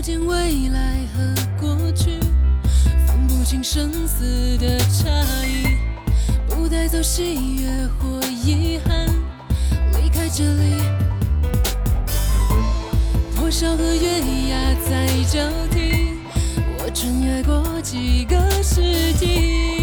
[0.00, 2.18] 不见未来和过去，
[3.06, 5.10] 分不清生死的差
[5.44, 5.76] 异，
[6.48, 9.06] 不带走喜悦或遗憾，
[9.92, 10.80] 离开这里。
[13.36, 15.38] 破晓和月牙在交
[15.70, 16.14] 替，
[16.78, 19.79] 我穿越过几个世纪，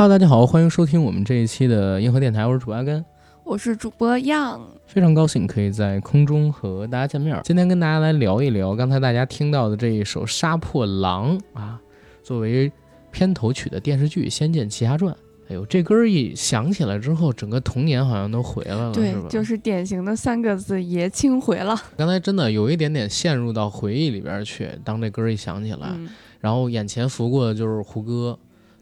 [0.00, 3.04] Hello，大家好，欢迎收听我们这一期的硬核电台，我是主播阿根，
[3.42, 7.36] 我是主播样，非常高兴可以在空中和大家见面。
[7.42, 11.80] 今天跟大家来聊一聊刚才大家听到的这一首《杀破狼》啊，
[12.22, 12.70] 作为
[13.10, 15.12] 片头曲的电视剧《仙剑奇侠传》。
[15.48, 21.76] 哎呦，这歌儿一响起来之后，整个童年好像都回来了，对是？，就是典型的三个字爷青回了。
[21.96, 24.70] 刚才真的有一点点陷入到回忆里边去。
[24.84, 28.38] 当这歌儿一响起来，嗯，然后眼前浮过的就是胡歌、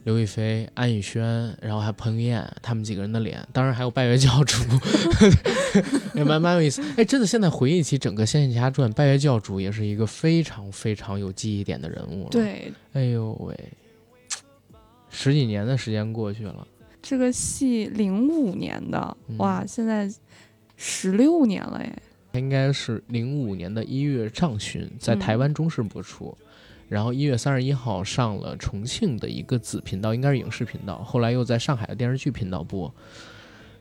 [0.06, 1.20] 刘亦菲、安以轩，
[1.60, 4.62] 然后还有彭于晏他们几个人的脸，当然还有拜月教主，
[6.14, 6.80] 也蛮蛮有意思。
[6.96, 13.58] 哎，真的，现在回忆起整个《仙剑奇侠传》，拜月教主也是一个非常非常有记忆点的人物了。，对，哎呦喂，
[15.10, 16.64] 十几年的时间过去了，
[17.02, 20.08] 这个戏零五年的，嗯哇，现在
[20.76, 21.92] 十六年了耶。
[22.34, 26.36] 应该是零五年的一月上旬在嗯台湾中视播出。
[26.88, 32.92] 然后一月三十一号上了重庆的一个子频道，应该是影视频道，后来又在上海的电视剧频道播，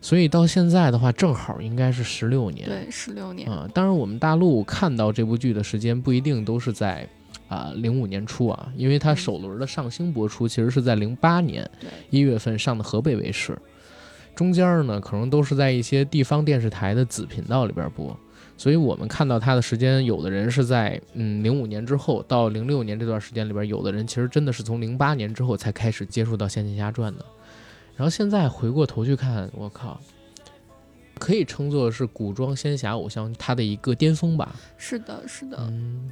[0.01, 2.67] 所以到现在的话，正好应该是十六年。
[2.67, 3.49] 对，十六年。
[3.49, 7.07] 啊、当然我们大陆看到这部剧的时间不一定都是在
[7.47, 11.69] 啊零五年初啊，因为它嗯首轮的上星播出其实是在零八年，
[12.09, 13.55] 一月份上的河北卫视，
[14.33, 18.17] 中间呢可能都是在一些地方电视台的子频道里边播，
[18.57, 27.25] 所以我们看到他的时间，有的人是在嗯零五年之后到零六年这段时间里边，有的人其实真的是从零八年之后才开始接触到《仙剑奇侠传》的，
[27.95, 29.99] 然后现在回过头去看，我靠。
[31.17, 34.53] 可以称作是古装仙侠偶像他的一个巅峰吧。
[34.77, 35.57] 是的，是的。
[35.61, 36.11] 嗯，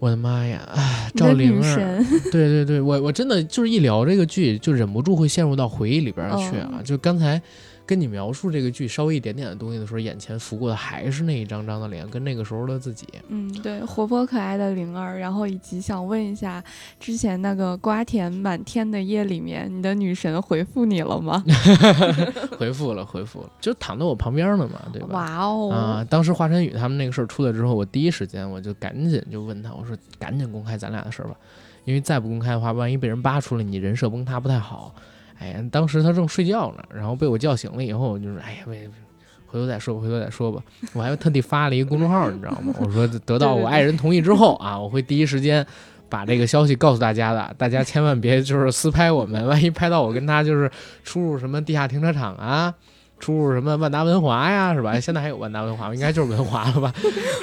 [0.00, 0.68] 我的妈呀！
[0.74, 6.72] 哎，你的女赵灵儿，对对对，我我真的就是一聊这个剧，就忍不住会陷入到回忆里边去啊。
[6.72, 7.40] 嗯就刚才
[7.86, 13.06] 跟你描述这个剧稍微一点点的东西的时候，眼前浮过的还是那一张张的脸，跟那个时候的自己。
[13.28, 15.18] 嗯，对，活泼可爱的灵儿。
[15.18, 16.62] 然后以及想问一下，
[16.98, 21.44] 之前那个瓜田满天的夜里面，你的女神回复你了吗？
[22.58, 25.08] 回复了，回复了，就躺在我旁边呢嘛，对吧？
[25.10, 25.70] 哇哦！
[25.70, 26.06] 啊！
[26.08, 31.34] 当时华晨宇他们那个事儿出来之后，我第一时间我就赶紧就问他，我说赶紧公开咱俩的事儿吧，
[31.84, 34.94] 因为再不公开的话，万一被人扒出来，你人设崩塌不太好。
[35.38, 38.88] 哎呀，当时他正睡觉呢，然后被我叫醒了以后，我就是哎呀，喂，
[39.46, 40.62] 回头再说吧，回头再说吧。
[40.92, 42.74] 我还特地发了一个公众号，你知道吗？
[42.78, 45.64] 我说得到我爱人同意之后啊，我会第一时间
[46.08, 50.70] 把这个消息告诉大家的，大家千万别就是私拍我们，万一拍到我跟他就是
[51.02, 52.74] 出入什么地下停车场啊。
[53.20, 54.98] 出入什么万达文华呀，是吧？
[55.00, 56.92] 现在还有万达文华吗，应该就是文华了吧？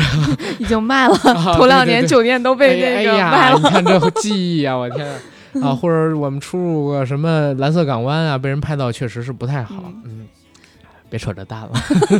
[0.59, 3.57] 已经卖了，啊头两年酒店都被那哎呀，个卖了。
[3.57, 5.07] 你看这记忆啊，我天
[5.61, 5.69] 啊！
[5.69, 9.91] 啊，或者我们出入过什么蓝色港湾啊，被人拍到确实是不太好。
[10.05, 10.27] 嗯，
[11.09, 11.71] 别扯这蛋了，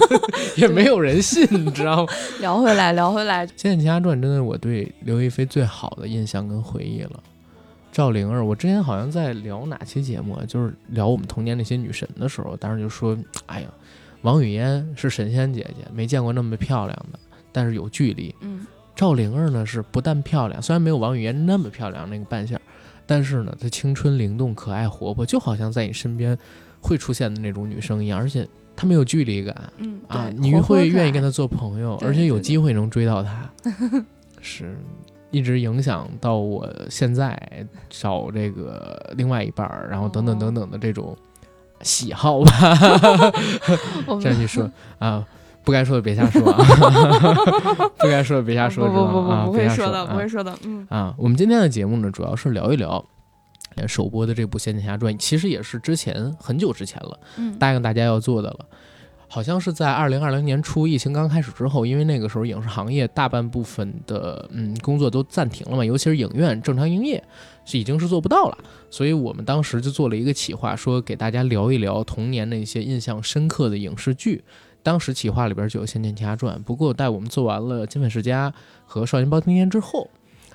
[0.57, 2.13] 也没有人信，你知道吗？
[2.41, 7.19] 聊回来，聊回来，《仙剑奇侠传》真的是我对刘亦菲最好的印象跟回忆了。
[7.91, 10.43] 赵灵儿，我之前好像在聊哪期节目啊？
[10.47, 13.17] 就是聊我们童年那些女神的时候，当时就说，
[13.47, 13.67] 哎呀，
[14.21, 17.19] 王语嫣是神仙姐姐，没见过那么漂亮的，
[17.51, 18.33] 但是有距离。
[18.39, 22.57] 嗯，赵灵儿呢是不但漂亮，虽然没有王语嫣那么漂亮那个扮相，
[23.11, 26.37] 但是呢，她青春灵动、可爱活泼，就好像在你身边
[26.79, 33.51] 会出现的那种女生一样，而且她没有距离感嗯啊，你会愿意跟她做朋友，而且有机会能追到她，
[34.41, 34.77] 是
[35.29, 37.37] 一直影响到我现在
[37.89, 41.15] 找这个另外一半儿，然后等等等等的这种
[41.81, 42.51] 喜好吧，
[44.21, 45.27] 这样去说啊。
[45.63, 46.57] 不该说的别瞎说啊！
[47.97, 53.03] 不该说的别瞎说，不不不不会说的，不啊会说的，嗯啊，我们今天的节目呢，主要是聊一聊
[53.75, 58.65] 呃首播的这部《仙剑奇侠传》，其实也是之前很久之前了，嗯答应大家要做的了。
[59.27, 67.23] 好像是在二零二零年初疫情刚开始之后，因为那个时候影视行业大半部分的嗯工作都暂停了嘛，尤其是影院正常营业
[67.63, 68.57] 是已经是做不到了，
[68.89, 74.43] 所以我们当时就做了一个企划，说给大家聊一聊童年的一些印象深刻的影视剧。
[74.83, 78.49] 当时企划里边就有《仙剑奇侠传》，不过待我们做完了《金粉世家》
[78.85, 80.09] 和《少年包青天》之后，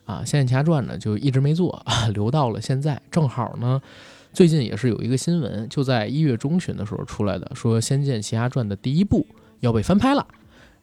[0.05, 3.01] 啊，《仙剑奇侠传》呢就一直没做，留到了现在。
[3.11, 3.81] 正好呢，
[4.33, 9.27] 最近也是有一个新闻，就在一月中旬的时候出来的，说《仙剑奇侠传》的第一部
[9.61, 10.27] 要被翻拍了，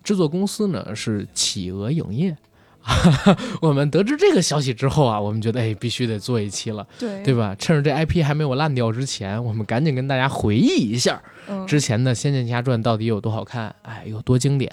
[0.04, 2.38] 制作公司呢是企鹅影业。
[3.62, 7.56] 我们得知这个消息之后啊，我们觉得哎，必须得做一期了，对对吧？
[7.57, 14.71] 趁着这 IP 还没有烂掉之前，我们赶紧跟大家回忆一下嗯之前的《仙剑奇侠传》到底有多好看，哎，有多经典。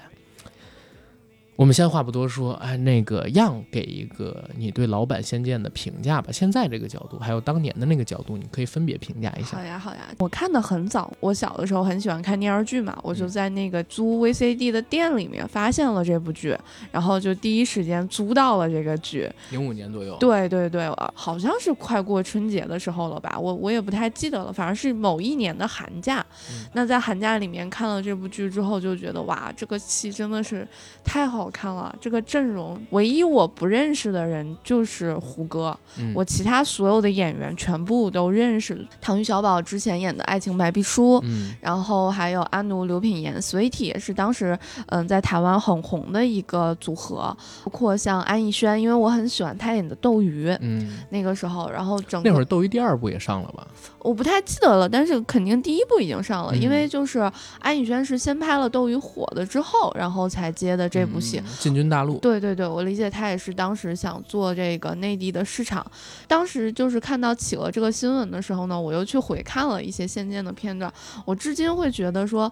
[1.61, 6.31] 我们先话不多说，哎，那个样给一个你对老版《仙剑》的评价吧。
[6.31, 9.63] 现在这个角度，还有当年的那个角度，你可以分别评价一下好。
[9.63, 11.13] 呀，好呀，我看的很早。
[11.19, 16.57] 我小的时候很喜欢看电视剧嘛，我就嗯在那个租 VCD 的店里面发现了这部剧，
[16.91, 19.29] 然后就第一时间租到了这个剧。
[19.51, 26.25] 零五年左右，对对对，呃好像是快过春节的时候了吧，我我也不太记得了，反正是某一年的寒假。
[26.49, 30.67] 嗯那在寒假里面看了这部剧之后，就觉得哇，这个戏真的是
[31.03, 38.87] 太好看了，这个阵容，唯一我不认识的人就是胡歌，嗯，我其他所有的演员全部都认识。
[38.99, 44.57] 唐钰小宝之前演的《爱情白皮书》嗯然后还有阿奴、刘品言、Sweetie 也是当时
[44.87, 50.55] 嗯在台湾很红的一个组合，包括像安以轩，因为我很喜欢他演的斗鱼。
[50.61, 53.67] 嗯，那个时候，然后整个那会儿斗鱼第二部也上了吧？
[53.99, 57.19] 我不太记得了，但是肯定第一部已经上了，嗯因为就是
[57.59, 61.40] 安以轩是先拍了《斗鱼》火了之后，然后才接的这部戏。
[61.59, 65.85] 进军大陆，对对对，我理解他也是当时想做这个内地的市场。
[66.27, 70.91] 当时就是看到企鹅这个新闻的时候呢，我又去回看了一些《仙剑》的片段，
[71.25, 72.51] 我至今会觉得说。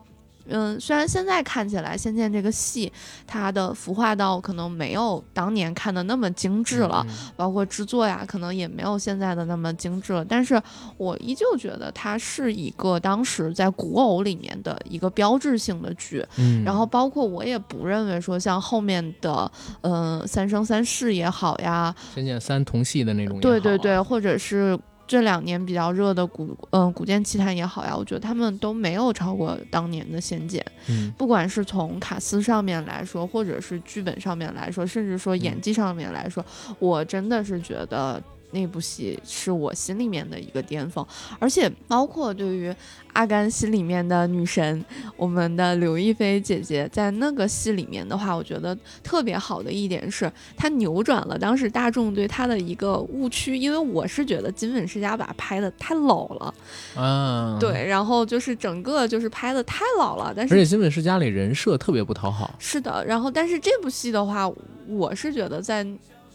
[0.49, 2.91] 嗯，虽然现在看起来《仙剑》这个戏，
[3.25, 10.25] 它的服化道可能没有当年看的那么精致了，嗯包括制作呀，可能也没有现在的那么精致了。
[10.25, 10.61] 但是
[10.97, 16.25] 我依旧觉得它是一个当时在古偶里面的一个标志性的剧。
[16.37, 19.51] 嗯，然后包括我也不认为说像后面的，
[19.81, 24.77] 嗯、三生三世也好呀，仙剑三同系的那种对对对，或者是
[25.09, 30.63] 这两年比较热的古，嗯、古剑奇谭也好呀，我觉得他们都没有超过当年的仙剑。
[30.87, 36.45] 嗯，不管是从卡斯上面来说，或者是剧本上面来说，甚至说演嗯技上面来说，
[36.77, 38.21] 我真的是觉得
[38.51, 41.05] 那部戏是我心里面的一个巅峰，
[41.39, 42.73] 而且包括对于
[43.13, 44.83] 阿甘心里面的女神，
[45.15, 56.53] 我们的刘亦菲姐姐，在那个戏里面的话，我觉得特别好的一点是，她扭转了当时大众对她的一个误区，因为我是觉得金粉世家把她拍的太老了，
[56.95, 64.49] 啊，，对，然后就是整个就是拍的太老了，但是而且金粉世家里人设特别不讨好，是的，然后但是这部戏的话，
[64.87, 65.85] 我是觉得在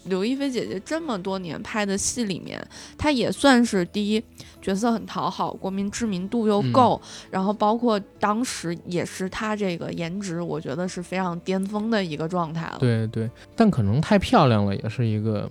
[0.05, 2.65] 刘亦菲姐姐这么多年拍的戏里面，
[2.97, 4.23] 她也算是第一
[4.61, 6.71] 角色很讨好，国民知名度又嗯。
[6.71, 12.77] 够，然后包括当时也是她这个颜值，我觉得是非常巅峰的一个状态了。
[12.79, 15.49] 对对，但可能太漂亮了，也是一个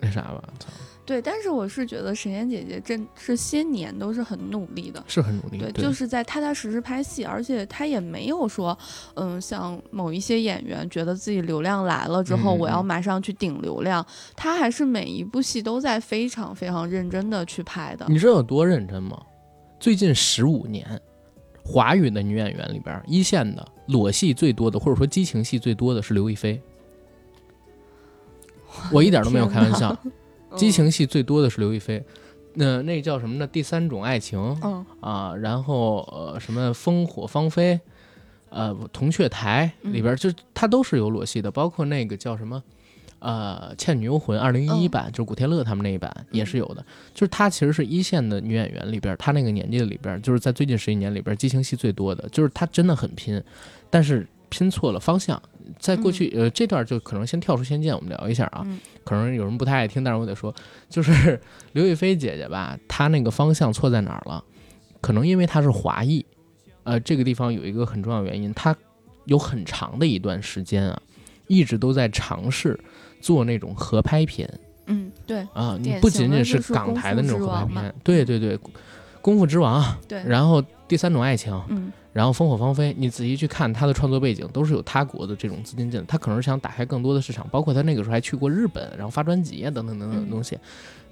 [0.00, 0.68] 那啥吧，操，
[1.08, 5.02] 对，但是我是觉得神仙姐姐这这些年都是很努力的。
[5.08, 8.76] 是很努力，对，对，就是在踏踏实实拍戏，而且她也没有说，
[9.14, 14.04] 嗯，像某一些演员觉得自己流量来了之后，我要马上去顶流量，
[14.36, 18.04] 她还是每一部戏都在非常非常认真的去拍的。
[18.06, 19.18] 你知道有多认真吗？
[19.80, 20.86] 最近十五年，
[21.64, 26.60] 华语的女演员里边，一线的裸戏最多的，或者说激情戏最多的是刘亦菲。
[28.92, 29.96] 我一点都没有开玩笑，
[30.56, 32.02] 激情戏最多的是刘亦菲。
[32.54, 33.46] 那、那叫什么呢？
[33.46, 37.78] 第三种爱情嗯，啊，然后呃什么烽火芳菲，
[38.50, 42.62] 呃铜雀台嗯里边就它都是有裸戏的，包括那个叫什么。
[43.20, 53.42] 呃，《倩女幽魂》二零一一嗯版、就是古天乐他们那一版也是有的，就是她其实是一线的女演员里边，她那个年纪的里边，就是在最近十几年里边激情戏最多的，就是她真的很拼，
[53.90, 55.42] 但是拼错了方向。
[55.78, 58.62] 在过去，呃，这段就可能先跳出《仙剑》，我们聊一下啊。
[58.64, 60.54] 嗯可能有人不太爱听，但是我得说，
[60.90, 61.40] 就是
[61.72, 64.44] 刘亦菲姐姐吧，她那个方向错在哪儿了？
[65.00, 66.22] 可能因为她是华裔，
[66.84, 68.76] 呃，这个地方有一个很重要原因，她
[69.24, 71.00] 有很长的一段时间啊，
[71.46, 72.78] 一直都在尝试
[73.22, 74.46] 做那种合拍片
[74.84, 78.58] 嗯，对啊，你不仅仅是是港台的那种合拍片，对对对，
[79.22, 90.58] 功夫之王，对，然后第三种爱情，嗯然后烽火芳菲，你仔细去看他的创作背景，都是有他国的这种资金进来，他可能是想打开更多的市场，包括他那个时候还去过日本，然后发专辑啊等等等等的东西。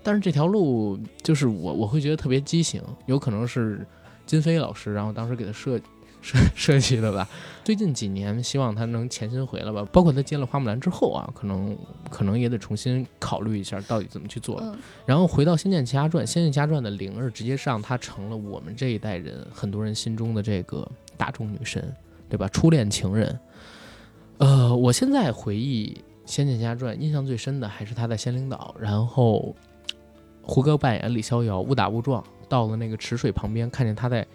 [0.03, 3.87] 但是这条路就是我我会觉得特别畸形，有可能是
[4.25, 5.79] 金飞老师，然后当时给他设
[6.27, 7.29] 设设计的吧。
[7.63, 9.87] 最近几年，希望他能潜心回来吧。
[9.93, 11.77] 包括他接了花木兰之后啊，可能
[12.11, 14.59] 可能也得重新考虑一下到底怎么去做。
[14.61, 21.95] 嗯然后回到《仙剑奇侠传》，《仙剑奇侠传》的灵儿直接让她成了我们这一代人很多人心中的这个大众女神，
[22.29, 22.49] 对吧？
[22.49, 23.39] 初恋情人。
[24.39, 25.97] 呃，我现在回忆
[26.31, 29.55] 《仙剑奇侠传》，印象最深的还是他在仙灵岛，然后
[30.43, 34.27] 胡歌扮演李逍遥，误打误撞到了那个池水旁边，看见他在，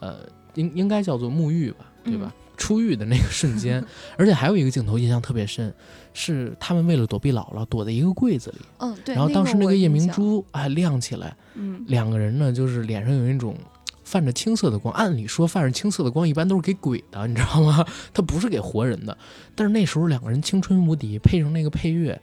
[0.00, 0.20] 呃，
[0.54, 2.32] 应应该叫做沐浴吧，对吧？
[2.60, 3.82] 出狱的那个瞬间，
[4.18, 5.72] 而且还有一个镜头印象特别深，
[6.12, 8.58] 是他们为了躲避姥姥，躲在一个柜子里。
[8.80, 9.14] 嗯，对。
[9.14, 13.56] 然后当时那个个夜明珠哎亮起来，嗯两个人呢就是脸上有一种
[14.04, 14.94] 泛着青色的光。
[14.94, 17.82] 按理说泛着青色的光一般都是给鬼的，你知道吗？
[18.12, 19.16] 它不是给活人的。
[19.54, 22.20] 但是那时候两个人青春无敌，配上那个配乐，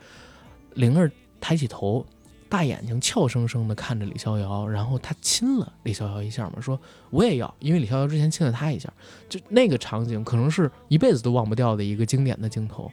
[0.75, 2.05] 灵儿抬起头，
[2.49, 8.91] 大眼睛俏生生的看着李逍遥，然后他亲了李逍遥一下嘛，说我也要，因为李逍遥之前亲了他一下，
[9.29, 12.91] 就那个场景可能是一辈子都忘不掉的一个经典的镜头。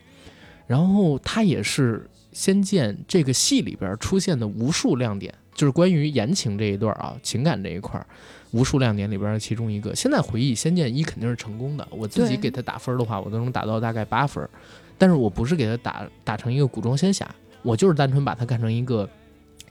[0.66, 1.98] 然后他也是
[2.32, 8.06] 《仙剑》这个戏里边出现的无数亮点，就是关于言情这一段啊，情感这一块儿，
[8.52, 9.94] 无数亮点里边的其中一个。
[9.94, 14.48] 现在回忆《仙剑一》肯定是成功的，我自己给他打分的话，我都能打到大概八分。
[14.96, 17.28] 但是我不是给他打打成一个古装仙侠，
[17.62, 19.06] 我就是单纯把它看成一个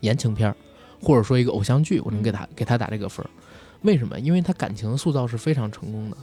[0.03, 0.55] 言情片儿，
[1.01, 3.29] 或者说一个偶像剧，我能给他给他打这个分儿。
[3.81, 4.19] 为什么？
[4.19, 6.17] 因为他感情塑造是非常成功的。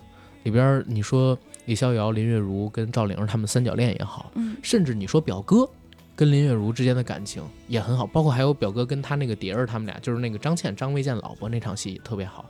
[0.44, 5.68] 里边儿你说李逍遥、林月如跟赵灵儿他们三角恋也好，嗯甚至你说表哥
[6.16, 12.44] 跟林月如之间的感情也很好，包括还有表哥跟他那个蝶儿他们俩，就是那个张倩张卫健老婆那场戏也特别好。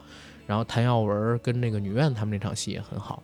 [0.46, 3.22] 然后谭耀文跟那个女院他们那场戏也很好，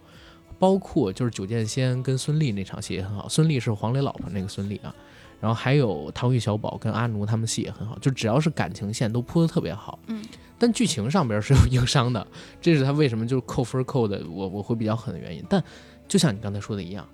[0.59, 3.29] 包括就是九剑仙跟孙俪那场戏也很好。
[3.29, 4.95] 孙俪是黄磊老婆那个孙俪啊，
[5.41, 9.99] 然后还有唐玉小宝跟阿奴他们戏也很好，就只要是感情线都铺的特别好。
[10.07, 10.25] 嗯，
[10.59, 12.27] 但剧情上边是有硬伤的，
[12.61, 15.45] 这是他为什么就是扣分扣的我我会比较狠的原因。
[15.49, 15.63] 但
[16.09, 17.07] 就像你刚才说的一样，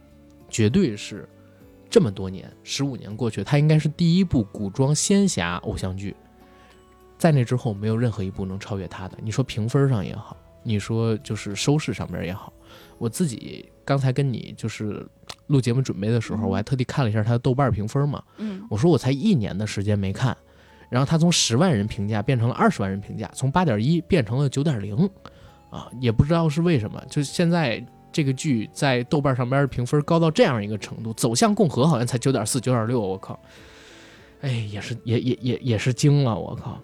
[0.48, 1.28] 绝对是
[1.90, 6.14] 这么多年，十五年过去，它应该是第一部古装仙侠偶像剧，
[7.18, 9.18] 在那之后没有任何一部能超越它的。
[9.22, 12.52] 你说评分上也好，你说就是收视上面也好，
[12.98, 15.06] 我自己刚才跟你就是
[15.48, 16.50] 录节目准备的时候，嗯。
[16.50, 18.62] 我还特地看了一下他的豆瓣评分嘛，嗯。
[18.70, 20.36] 我说我才一年的时间没看，
[20.88, 25.08] 然后他从十万人评价变成了二十万人评价，从八点一变成了九点零，
[25.70, 33.40] 啊，也不知道是为什么，就现在这个剧在豆瓣上边评分高到这样一个程度，走向共和好像才九点四、九点六，我靠，
[34.42, 36.78] 哎，也是也也也也是惊了，我靠，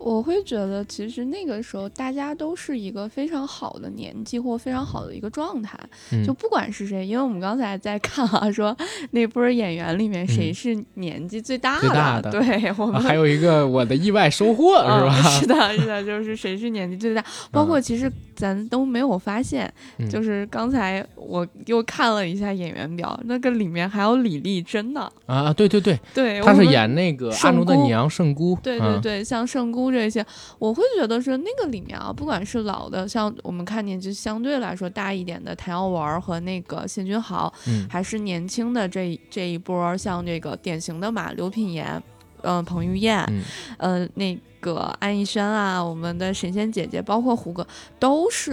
[0.00, 5.78] 我会觉得，其实那个时候大家都是一个非常好的年纪或非常好的一个状态，
[6.10, 8.74] 嗯就不管是谁，因为我们刚才在看啊，说
[9.10, 11.80] 那波演员里面谁嗯是年纪最大的？
[11.80, 15.14] 最大的对我们、啊还有一个我的意外收获、是吧？
[15.20, 30.24] 嗯是的，是的，就是谁是年纪最大， 包括嗯其实咱都没有发现，嗯就是刚才我又看了一下演员表，那个里面还有李丽珍呢，啊，对对对，对，她是演那个阿奴的娘圣姑，嗯对对对，像圣姑这些，
[30.58, 37.86] 我会觉得是那个里面啊，不管是老的，像我们看年纪相对来说大一点的谭耀文儿和那个谢君豪，嗯。
[37.90, 42.02] 还是年轻的这一这一波儿，像这个典型的嘛，刘品言，
[42.42, 43.42] 嗯、彭于晏，嗯。
[43.78, 47.66] 呃，那个安以轩啊，我们的神仙姐姐，包括胡歌，
[47.98, 48.52] 都是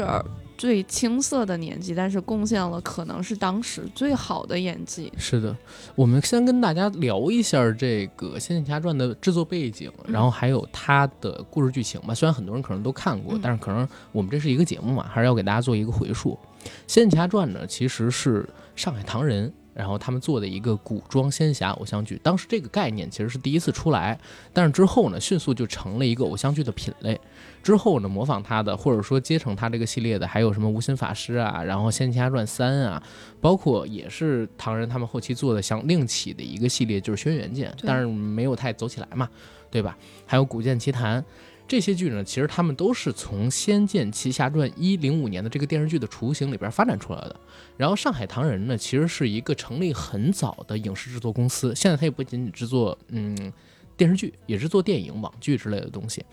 [0.57, 5.11] 最青涩的年纪，但是贡献了可能是当时最好的演技。
[5.17, 5.55] 是的，
[5.95, 12.13] 我们先跟大家聊一下这个《仙剑奇侠传》的制作背景，嗯然后还有它的故事剧情吧。
[12.13, 16.37] 虽然很多人可能都看过，嗯但是可能我们这是一个节目嘛，还是要给大家做一个回述。
[16.87, 19.53] 《仙剑奇侠传》呢，其实是上海唐人。
[19.77, 24.19] 然后他们做的一个古装仙侠偶像剧，当时这个概念其实是第一次出来，
[24.51, 27.21] 但是之后呢，迅速就成了一个偶像剧的品类。
[27.63, 33.01] 之后呢，模仿他的或者说接承他这个系列的，还有什么无心法师啊，然后《仙剑奇侠传三》啊，
[33.41, 39.29] 包括也是唐人他们后期做的像另起的一个系列，就是《轩辕剑》，但是没有太走起来嘛，
[39.69, 39.97] 对吧？
[40.25, 41.21] 还有《古剑奇谭》
[41.67, 47.35] 这些剧呢，其实他们都是从《仙剑奇侠传》一零五年的这个电视剧的雏形里边发展出来的。
[47.75, 53.51] 然后上海唐人呢，其实是一个成立很早的影视制作公司，现在它也不仅仅制作嗯
[53.97, 56.23] 电视剧，也是做电影、网剧之类的东西。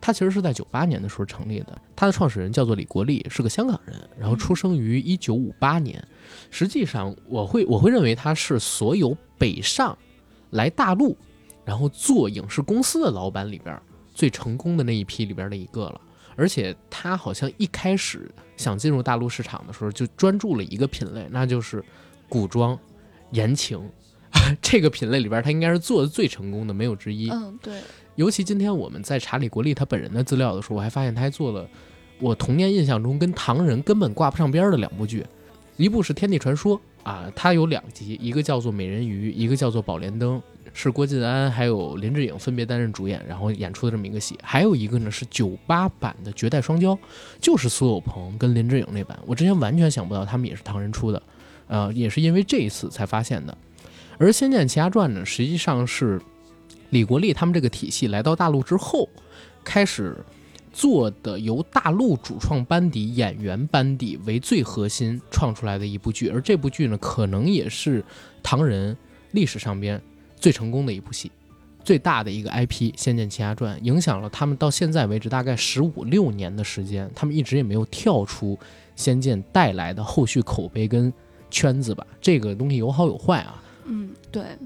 [0.00, 6.06] 它其实是在九八年的时候成立的，它的创始人叫做李国立，是个香港人，然后出生于一九五八年。
[6.50, 9.96] 实际上，我会我会认为他是所有北上
[10.50, 11.16] 来大陆，
[11.64, 13.80] 然后做影视公司的老板里边
[14.14, 16.00] 最成功的那一批里边的一个了。
[16.36, 21.82] 而且他好像一开始想进入大陆市场的时候，就专注了一个品类，那就是
[22.28, 22.78] 古装
[23.30, 23.80] 言情。
[24.60, 27.30] 这个品类里边，他应该是做的最成功的，没有之一。
[27.30, 27.80] 嗯，对，
[28.16, 31.66] 尤其今天我们在查理国立他本人的资料的时候，我还发现他还做了
[32.18, 35.24] 我童年印象中跟唐人根本挂不上边儿的两部剧，
[35.76, 40.38] 一部是《天地传说》啊，它有两集，一个叫做《美人鱼》，一个叫做《宝莲灯》，
[40.72, 44.38] 是郭晋安还有林志颖分别担任主演，然后演出的这么一个戏。
[44.42, 46.94] 还有一个呢是九八版的《绝代双骄》，
[47.40, 51.22] 就是苏有朋跟林志颖那版，我之前完全想不到他们也是唐人出的，
[51.66, 53.56] 呃，也是因为这一次才发现的。
[54.18, 56.20] 而《仙剑奇侠传》呢，实际上是
[56.90, 59.08] 李国立他们这个体系来到大陆之后，
[59.64, 60.16] 开始
[60.72, 66.28] 做的由大陆主创班底、演员班底为最核心创出来的一部剧。
[66.28, 68.04] 而这部剧呢，可能也是
[68.42, 68.96] 唐人
[69.32, 70.00] 历史上边
[70.36, 71.30] 最成功的一部戏，
[71.84, 78.56] 最大的一个 IP《仙剑奇侠传》，影响了他们到现在为止大概十五六年的时间，他们一直也没有跳出
[78.94, 81.12] 《仙剑》带来的后续口碑跟
[81.50, 82.06] 圈子吧。
[82.20, 83.60] 这个东西有好有坏啊。
[83.84, 84.56] 嗯，对。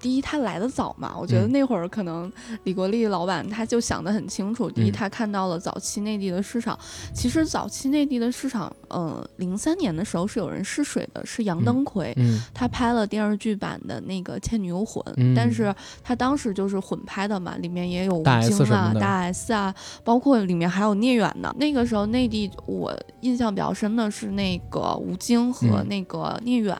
[0.00, 2.30] 第一，他来的早嘛，我觉得嗯那会儿可能
[2.64, 4.70] 李国立老板他就想得很清楚。
[4.70, 6.78] 第一，嗯他看到了早期内地的市场。
[7.14, 12.12] 其实早期内地的市场，呃，零三年的时候是有人试水的，是杨登魁。
[12.16, 19.74] 嗯他拍了电视剧版的那个《倩女幽魂》嗯但是他当时就是混拍的嘛，里面也有吴京啊、大 S 啊，
[20.04, 21.54] 包括里面还有聂远呢。
[21.58, 26.76] 那个时候内地我印象比较深的是那个吴京和嗯那个聂远，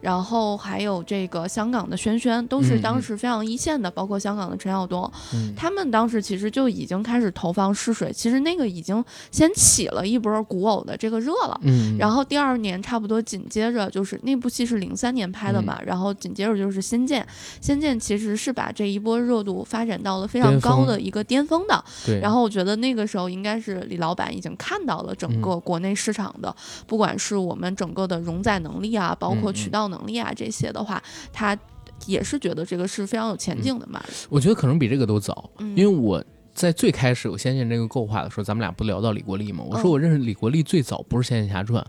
[0.00, 5.52] 然后还有这个香港的轩轩，都是嗯当时非常一线的，包括香港的陈晓东，嗯。
[5.56, 11.60] 他们当时其实就已经开始投放试水，其实那个已经先起了一波古偶的这个热了。
[11.64, 15.86] 嗯，然后第二年差不多紧接着就是那部戏是零三年拍的嘛，嗯。
[15.86, 17.22] 然后紧接着就是《仙剑》，
[17.60, 21.84] 《仙剑》其实是把这一波热度发展到了非常高的一个巅峰的。
[22.06, 25.40] 对，然后我觉得那个时候应该是李老板已经看到了整嗯。
[25.40, 26.54] 个国内市场的，
[26.86, 31.58] 不管是我们整个的容载能力啊，包括渠道能力啊这些的话，他
[32.06, 34.02] 也是觉得这个是非常有前景的嘛。
[34.28, 39.64] 我觉得可能比这个都早，嗯因为我在最开始有《仙剑》这个构画的时候，咱们俩不聊到李国立吗？
[39.68, 41.82] 我说嗯我认识李国立最早不是《仙剑奇侠传》，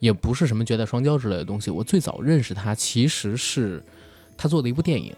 [0.00, 3.82] 也不是什么《绝代双骄》之类的东西，我最早认识他其实是
[4.36, 5.14] 他做的一部电影。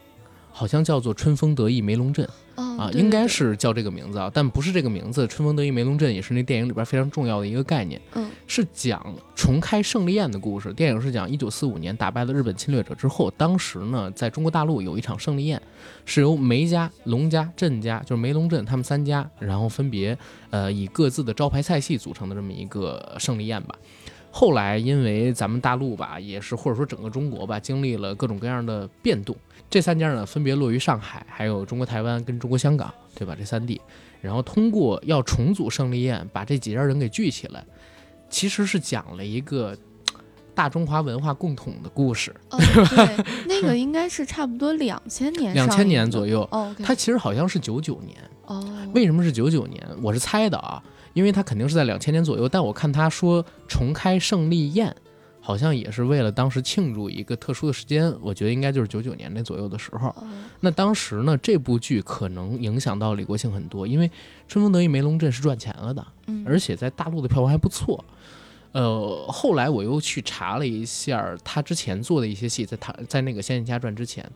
[0.56, 2.24] 好像叫做《春风得意梅龙镇》
[2.56, 5.26] 啊，应该是叫这个名字啊，但不是这个名字。
[5.28, 8.00] 《春风得意梅龙镇》也是那电影里边非常重要的一个概念。
[8.14, 10.72] 嗯是讲重开胜利宴的故事。
[10.74, 15.60] 电影是讲一九四五年打败了日本侵略者之后，当时呢，在中国大陆有一场胜利宴，
[16.04, 20.16] 是由梅家、龙家、镇家，就是梅龙镇他们三家，然后分别
[20.50, 23.74] 呃以各自的招牌菜系组成的这么一个胜利宴吧。
[24.30, 29.34] 后来因为咱们大陆吧，也是或者说整个中国吧，经历了各种各样的变动，
[29.74, 33.34] 这三家呢分别落于上海、还有中国台湾跟中国香港，对吧？
[33.36, 33.80] 这三地，
[34.20, 37.64] 然后通过要重组胜利宴，把这几家人给聚起来，
[38.30, 39.76] 其实是讲了一个
[40.54, 42.32] 大中华文化共统的故事。
[42.50, 46.48] 哦，对， 那个应该是差不多两千年上映的，2000年左右
[46.84, 49.84] 它其实好像是九九年，哦，为什么是九九年？
[50.00, 50.80] 我是猜的啊，
[51.14, 52.48] 因为它肯定是在两千年左右。
[52.48, 54.94] 但我看他说重开胜利宴，
[55.46, 60.08] 好像也是为了当时庆祝一个特殊的时间，我觉得应该就是九九年那左右的时候。
[60.08, 60.24] 哦
[60.60, 64.08] 那当时呢，这部剧可能影响到李国庆很多，因为
[64.48, 68.02] 《春风得意梅龙镇》是赚钱了的，嗯，而且在大陆的票房还不错。
[68.72, 74.26] 呃，后来我又去查了一下他之前做的一些戏，在他在那个《仙剑奇侠传》之前，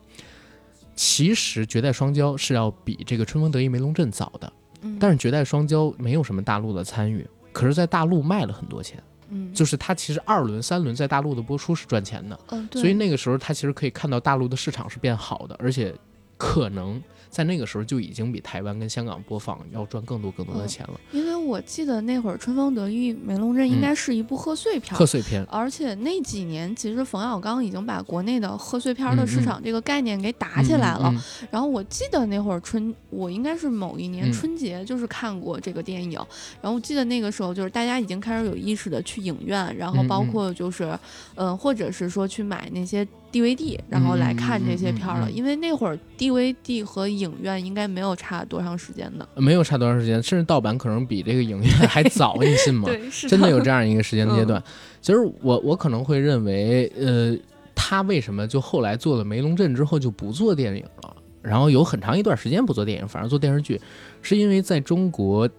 [0.95, 12.39] 其实《绝代双骄》是要比这个《春风得意梅龙镇》早的，嗯但是《绝代双骄》没有什么大陆的参与，可是，在大陆卖了很多钱，嗯，就是它其实二轮、三轮在大陆的播出是赚钱的，
[12.73, 15.93] 所以那个时候它其实可以看到大陆的市场是变好的，而且
[16.37, 20.99] 可能在那个时候就已经比台湾跟香港播放要赚更多更多的嗯钱了。
[21.11, 24.97] 因为我记得那会儿《春风得意梅龙镇》应该是一部贺岁片儿。
[24.97, 31.13] 贺岁片，而且那几年，其实冯小刚已经把国内的贺岁片儿的市场这个概念给打起来了。
[31.51, 36.19] 然后我记得那会儿春，我应该是某一年嗯春节就是看过这个电影。
[36.61, 40.97] 然后我记得那个时候就是大家已经开始有意识的去影院，然后包括就是，
[41.35, 45.27] 嗯、或者是说去买那些 DVD，然后来看这些片儿了。
[45.27, 49.27] 嗯嗯嗯嗯因为那会儿 DVD 和影院应该没有差多长时间的。
[49.35, 52.87] 没有差多长时间，甚至盗版可能比这个影院还早， 你信吗？
[52.87, 54.59] 对，是真的有这样一个时间阶段。
[54.59, 54.63] 嗯
[55.01, 57.33] 其实我我可能会认为，呃，
[57.73, 63.79] 他为什么就后来做了《梅龙镇》之后就不做电影了，然后有很长一段时间不做电影，反而做电视剧，
[64.21, 65.49] 是因为在中国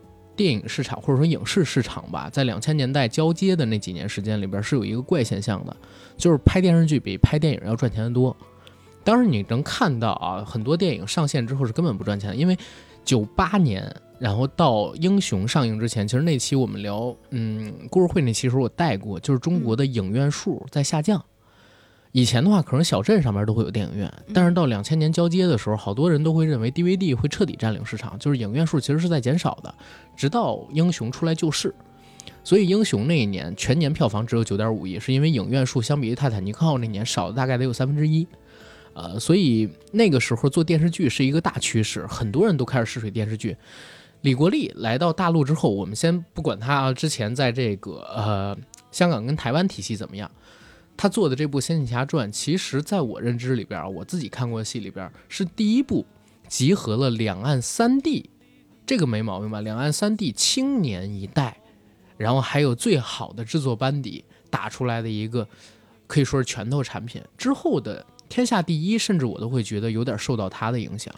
[0.41, 5.77] 电影市场或者说影视市场吧，在两千年代交接的那几年时间里边是有一个怪现象的，
[6.17, 8.35] 就是拍电视剧比拍电影要赚钱的多。
[9.05, 12.57] 当然你能看到啊，很多电影上线之后是根本不赚钱，因为
[13.05, 21.23] 九八年然后到英雄上映之前，其实那期我们聊，嗯，故事会那期时候我带过，就是中国的影院数在下降。
[22.13, 29.73] 以前的话，可能小镇上面都会有电影院，但是到两千年交接的时候，好多人都会认为 DVD 会彻底占领市场，就是影院数其实是在减少的。
[30.17, 31.73] 直到英雄出来救市，
[32.43, 38.27] 所以英雄那一年全年票房只有九点五亿，是因为影院数相比于泰坦尼克号那年少了大概得有三分之一。
[38.93, 43.57] 呃，所以那个时候做电视剧是一个大趋势，很多人都开始试水电视剧。
[44.23, 48.59] 李国立来到大陆之后，我们先不管他之前在这个呃
[48.91, 50.29] 香港跟台湾体系怎么样。
[51.01, 56.05] 他做的这部《仙剑侠传》，其实在我认知里边，我自己看过的戏里边，是第一部
[56.47, 58.29] 集合了两岸三地，
[58.85, 59.63] 这个没毛病吧？
[59.63, 61.57] 两岸三地青年一代，
[62.19, 65.49] 然后还有最好的制作班底打出来的一个，
[66.07, 67.23] 可以说是拳头产品。
[67.39, 71.15] 之后的《天下第一》，甚至我都会觉得有点受到他的影响。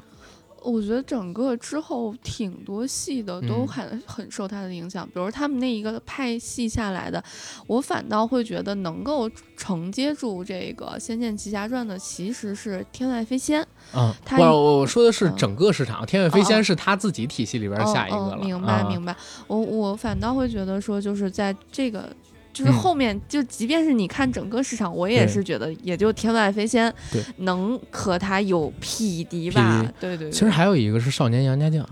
[0.65, 7.23] 我觉得整个之后挺多戏的都很很受他的影响，比如他们那一个派系下来的，
[7.67, 13.63] 我反倒会觉得能够承接住这个《仙剑奇侠传》的其实是《天外飞仙》。
[13.95, 18.39] 嗯，我我我说的是整个市场，《天外飞仙》是他自己体系里边下一个了。
[18.39, 19.15] 明白明白，
[19.47, 22.09] 我我反倒会觉得说，就是在这个。
[22.53, 26.93] 就是后面，就即便是你看整个市场，我也是觉得，也就天外飞仙
[27.39, 29.85] 能和他有匹敌吧。
[29.99, 30.31] 对对。
[30.31, 31.89] 其实还有一个是少年杨家将，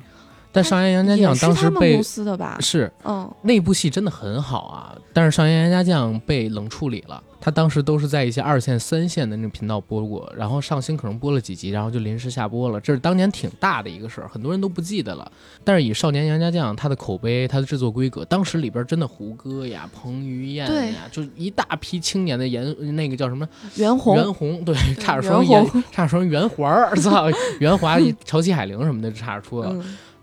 [0.53, 2.57] 但少年杨家将当时被公司的吧？
[2.61, 7.23] 是，嗯，那部戏真的很好啊，但是少年杨家将被冷处理了。
[7.43, 12.79] 他当时都是在一些二线、三线的那种频道播过，然后上星可能播了几集，然后就临时下播了。
[12.79, 15.33] 这是当年挺大的一个事儿，很多人都不记得了。
[15.65, 27.27] 但是以《少年杨家将》他的口碑、他的制作规格，当时里边真的胡歌呀、彭于晏呀，就一大批青年的颜，那个叫什么袁弘，袁弘对，差点说袁，差点说袁华儿，操，
[27.59, 29.75] 袁华、 潮汐海玲什么的，差点出了。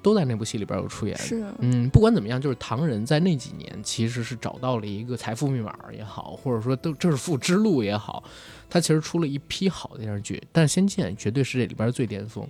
[0.02, 8.24] 都在那部戏里边有出演，是，嗯，不管怎么样，就是唐人在那几年其实是找到了一个财富密码也好，或者说都致富之路也好，
[8.70, 12.48] 他其实出了一批好的电视剧，但是《仙剑》绝对是这里边最巅峰。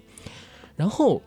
[0.76, 1.18] 然后，《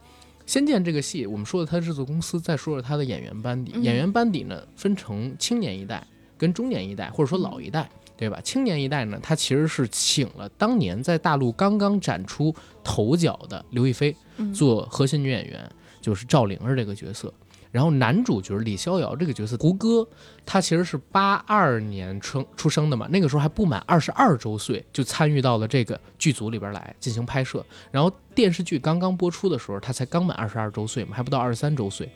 [0.46, 6.06] 仙剑》这个戏，我们说了它的制作公司，再说说它的演员班底，演员班底呢分成青年一代
[6.38, 8.40] 跟中年一代，或者说老一代，对吧？
[8.44, 12.54] 青年一代呢，他其实是请了当年在大陆刚刚展出
[12.85, 14.14] 头角的刘亦菲
[14.54, 15.68] 做核心女演员。
[16.00, 17.32] 就是赵灵儿这个角色，
[17.70, 20.06] 然后男主角李逍遥这个角色，胡歌，
[20.44, 27.64] 他其实是八二年出出生的嘛，那个时候还不满二十二周岁，就参与到了这个剧组里边来进行拍摄。
[27.90, 32.10] 然后电视剧刚刚播出的时候，他才刚满二十二周岁嘛，还不到二十三周岁，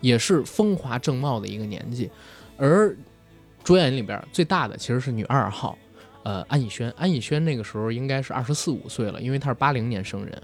[0.00, 2.10] 也是风华正茂的一个年纪。
[2.56, 2.94] 而
[3.64, 5.78] 主演里边最大的其实是女二号，
[6.24, 6.90] 呃，安以轩。
[6.96, 10.42] 安以轩那个时候应该是二十四五岁了，因为她是八零年生人。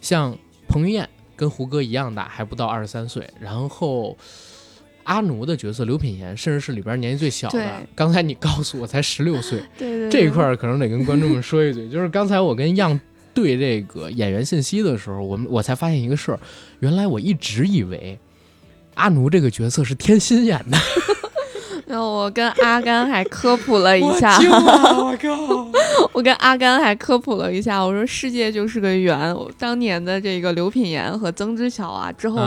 [0.00, 1.08] 像彭于晏。
[1.36, 3.28] 跟胡歌一样大，还不到二十三岁。
[3.40, 4.16] 然后
[5.04, 7.82] 阿奴的角色刘品言，甚至是里边年纪最小的。
[7.94, 10.10] 刚才你告诉我才十六岁， 对对。
[10.10, 12.98] 这一块可能得跟观众们说一嘴，就是刚才我跟样
[13.34, 16.38] 对这个演员信息的时候，我们我才发现一个事儿，
[16.80, 18.18] 原来我一直以为
[18.94, 20.78] 阿奴这个角色是天心演的。
[21.92, 24.38] 然后我跟阿甘还科普了一下，
[24.96, 25.68] 我靠！
[26.14, 29.36] 我跟阿甘还科普了一下，我说世界就是个圆。
[29.58, 32.40] 当年的这个刘品言和曾之乔啊，之后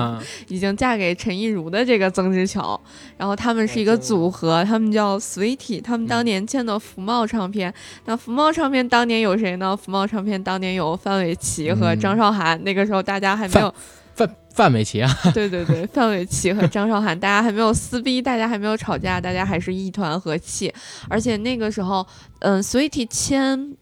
[0.48, 2.80] 已经嫁给陈亦儒的这个曾之乔，
[3.18, 5.80] 然后他们是一个组合，他们叫 Sweetie。
[5.80, 7.72] 他们当年签的福茂唱片，
[8.06, 9.78] 那福茂唱片当年有谁呢？
[9.78, 13.72] 福茂唱片当年有范玮琪和张韶涵，那个时候大家还没有。
[14.16, 20.74] 范范玮琪啊， 对对对，范玮琪和张韶涵，大家还没有撕逼，大家还没有吵架，大家还是一团和气，
[21.10, 22.06] 而且那个时候，
[22.40, 23.76] 嗯，Sweetie 签。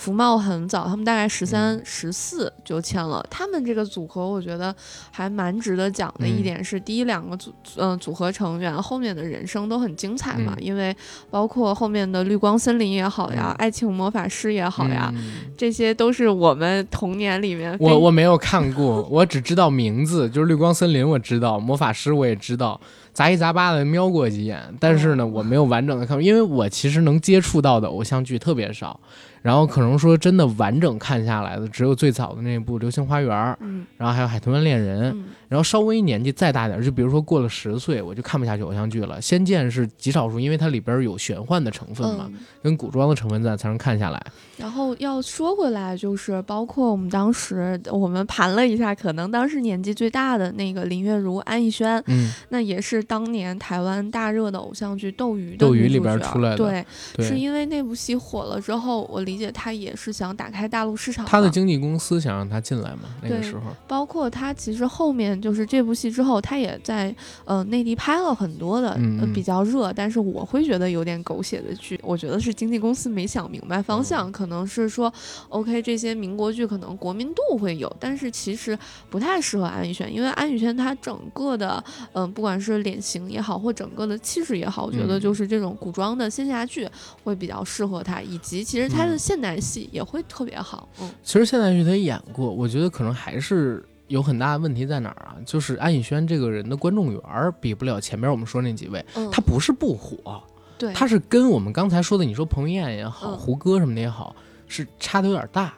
[0.00, 3.22] 福茂很早，他们大概十三、十四就签了。
[3.28, 4.74] 他们这个组合，我觉得
[5.10, 10.96] 还蛮值得讲的一点是，第一两个组，嗯，组合成员后面的人生都很精彩嘛，因为
[11.28, 15.12] 包括后面的绿光森林也好呀，爱情魔法师也好呀，
[15.54, 17.76] 这些都是我们童年里面。
[17.78, 22.80] 我我没有看过，我只知道名字，就是绿光森林我知道，魔法师我也知道。
[23.12, 28.98] 杂七杂八的瞄过几眼，但是呢，我没有完整的看，因为我其实能接触到的偶像剧特别少，
[29.42, 35.12] 然后可能说真的完整看下来的只有最早的那部《流星花园》，嗯，然后还有《海豚湾恋人》，
[35.48, 39.16] 然后稍微年纪再大点，就比如说过了十岁，我就看不下去偶像剧了。
[39.20, 42.30] 《仙剑》是极少数，因为它里边有玄幻的成分嘛，
[42.62, 44.24] 跟古装的成分在才能看下来。
[44.56, 52.99] 然后要说回来，就是包括我们当时我们盘了一下，可能当时年纪最大的那个林月如、安以轩，嗯，那也是。
[53.00, 56.84] 是当年台湾大热的偶像剧《斗鱼》的斗鱼里边出来的对，
[57.14, 61.24] 对，是因为那部戏火了之后，我理解他也是想打开大陆市场。
[61.24, 71.98] 他的经纪公司想让他进来嘛，那个对时候，包括他其实后面就是这部戏之后，他也在呃内地拍了很多的、呃、比较热，但是我会觉得有点狗血的剧。
[72.02, 75.12] 我觉得是经纪公司没想明白方向，嗯可能是说
[75.48, 81.82] OK 这些民国剧可能国民度会有，但是其实不太适合安以轩，因为安以轩他整个的
[82.12, 86.88] 嗯、呃不管是脸型也好，或整个的气质也好，我觉得嗯就是这种古装的仙侠剧
[87.22, 90.88] 会比较适合他，以及其实他的嗯现代戏也会特别好。
[91.00, 95.36] 嗯其实现代剧他演过，我觉得可能还是有很大的问题在哪儿啊？
[95.46, 100.42] 就是安以轩这个人的观众缘儿比不了前边我们说那几位，嗯，他不是不火，
[100.76, 104.34] 对他是跟我们刚才说的，你说彭于晏也好，嗯胡歌什么的也好，
[104.66, 105.72] 是差的有点大。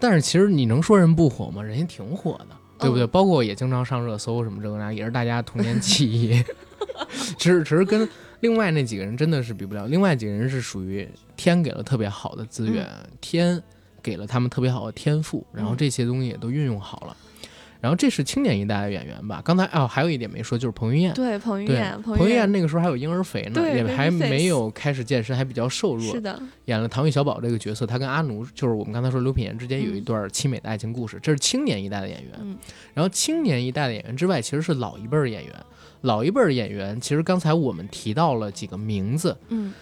[0.00, 1.62] 但是其实你能说人不火吗？
[1.62, 3.04] 人家挺火的，对不对？
[3.04, 6.42] 嗯包括也经常上热搜什么这个那，也是大家童年记忆。
[7.38, 8.08] 只是只是跟
[8.40, 12.88] 另外那几个人真的是比不了，另外几个人是属于天给了特别好的资源，
[13.20, 13.60] 天
[14.02, 17.16] 给了他们特别好的天赋，然后嗯这些东西也都运用好了。
[17.84, 19.42] 然后这是青年一代的演员吧？
[19.44, 21.12] 刚才哦还有一点没说，就是彭于晏。
[21.12, 26.18] 对彭于晏，彭于晏那个时候还有婴儿肥呢，也还没有开始健身，还比较瘦弱是。
[26.18, 32.32] 的，演了唐钰小宝这个角色，他跟阿奴就是我们刚才说刘品言之间有一段凄美的爱情故事，这是青年一代的演员。
[32.40, 32.56] 嗯
[32.94, 35.54] 然后青年一代的演员之外，其实是老一辈儿演员。
[36.00, 39.74] 老一辈儿演员，其实刚才我们提到了几个名字，嗯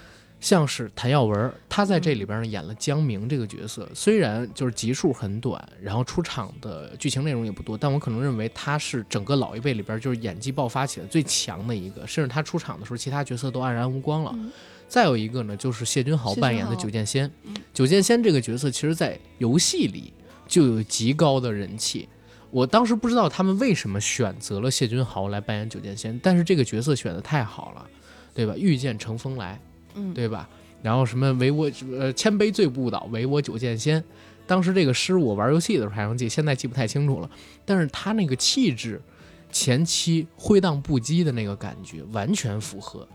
[0.42, 14.32] 像是谭耀文，他在这里边呢演了江明这个角色，虽然就是集数很短，然后出场的剧情内容也不多，但我可能认为他是整个老一辈里边就是演技爆发起来最强的一个，甚至他出场的时候，其他角色都黯然无光了。
[14.34, 14.50] 嗯
[14.88, 17.54] 再有一个呢，就是谢君豪扮演的豪九剑仙嗯。
[17.72, 20.12] 九剑仙这个角色，其实在游戏里
[20.46, 22.06] 就有极高的人气。
[22.50, 27.86] 我当时不知道他们为什么选择了谢君豪来扮演九剑仙，但是这个角色选的太好了，
[28.34, 28.54] 对吧？
[28.54, 29.58] 遇见乘风来，
[29.94, 30.48] 嗯，对吧？
[30.82, 34.02] 然后什么唯我呃千杯醉不倒，唯我九剑仙。
[34.46, 37.30] 当时这个诗我玩游戏的时候还能记，现在记不太清楚了。
[37.64, 39.00] 但是他那个气质，
[39.52, 43.06] 前期挥荡不羁的那个感觉，完全符合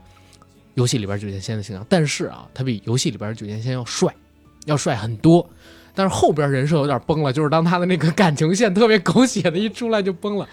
[0.76, 1.86] 游戏里边九剑仙的形象。
[1.90, 4.16] 但是啊，他比游戏里边九剑仙要帅，
[4.66, 5.48] 要帅很多。
[5.94, 10.48] 但是后边人设有点崩了，就是当他的那个感情线特别狗血的一出来就崩了。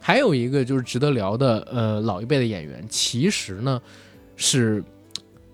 [0.00, 3.82] 还有一个就是值得聊的，呃，老一辈的演员，其实呢
[4.36, 4.82] 是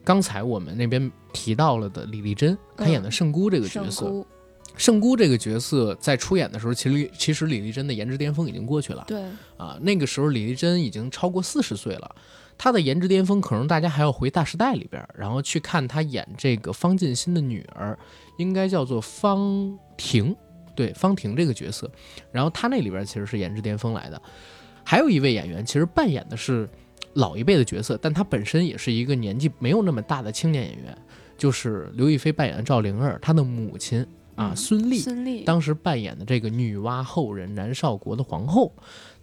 [0.05, 4.07] 刚才我们那边提到了的李丽珍，她演的圣姑这个角色。
[4.07, 4.27] 圣姑
[4.75, 9.23] 圣姑这个角色在出演的时候，其实其实李丽珍的颜值巅峰已经过去了对，
[9.59, 9.79] 啊。
[9.83, 12.17] 那个时候李丽珍已经超过四十岁了，
[12.57, 17.99] 她的颜值巅峰可能大家还要回《大时代》里边，然后去看她演这个方进新的女儿，
[18.38, 20.35] 应该叫做方婷，
[20.75, 21.91] 对方婷这个角色。
[22.31, 24.21] 然后她那里边其实是颜值巅峰来的。
[24.85, 26.69] 还有一位演员，其实扮演的是
[27.14, 30.96] 老一辈的角色，但他本身也是一个年纪没有那么大的青年演员，
[31.37, 34.01] 就是刘亦菲扮演的赵灵儿，她的母亲
[34.35, 35.03] 啊嗯孙俪。
[35.03, 38.72] 孙俪，当时扮演的这个女娲后人南少国的皇后，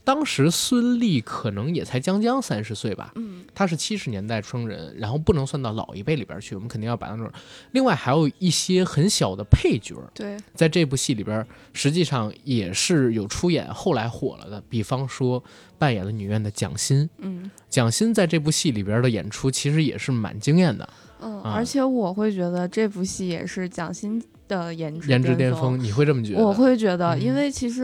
[0.09, 7.31] 当时孙俪可能也才将将三十岁吧，嗯她是七十年代生人，然后不能算到老一辈里边去，我们肯定要把她那种。
[7.73, 15.43] 另外还有一些很小的配角，对，在这部戏里边，实际上也是有出演，后来火了的，比方说
[15.77, 20.89] 扮演了女院的蒋欣，嗯蒋欣在这部戏里边的演出其实也是蛮惊艳的，
[21.21, 26.43] 嗯，啊而且我会觉得这部戏也是蒋欣的颜值颜值巅巅峰，你会这么觉得？
[26.43, 27.83] 我会觉得，嗯因为其实，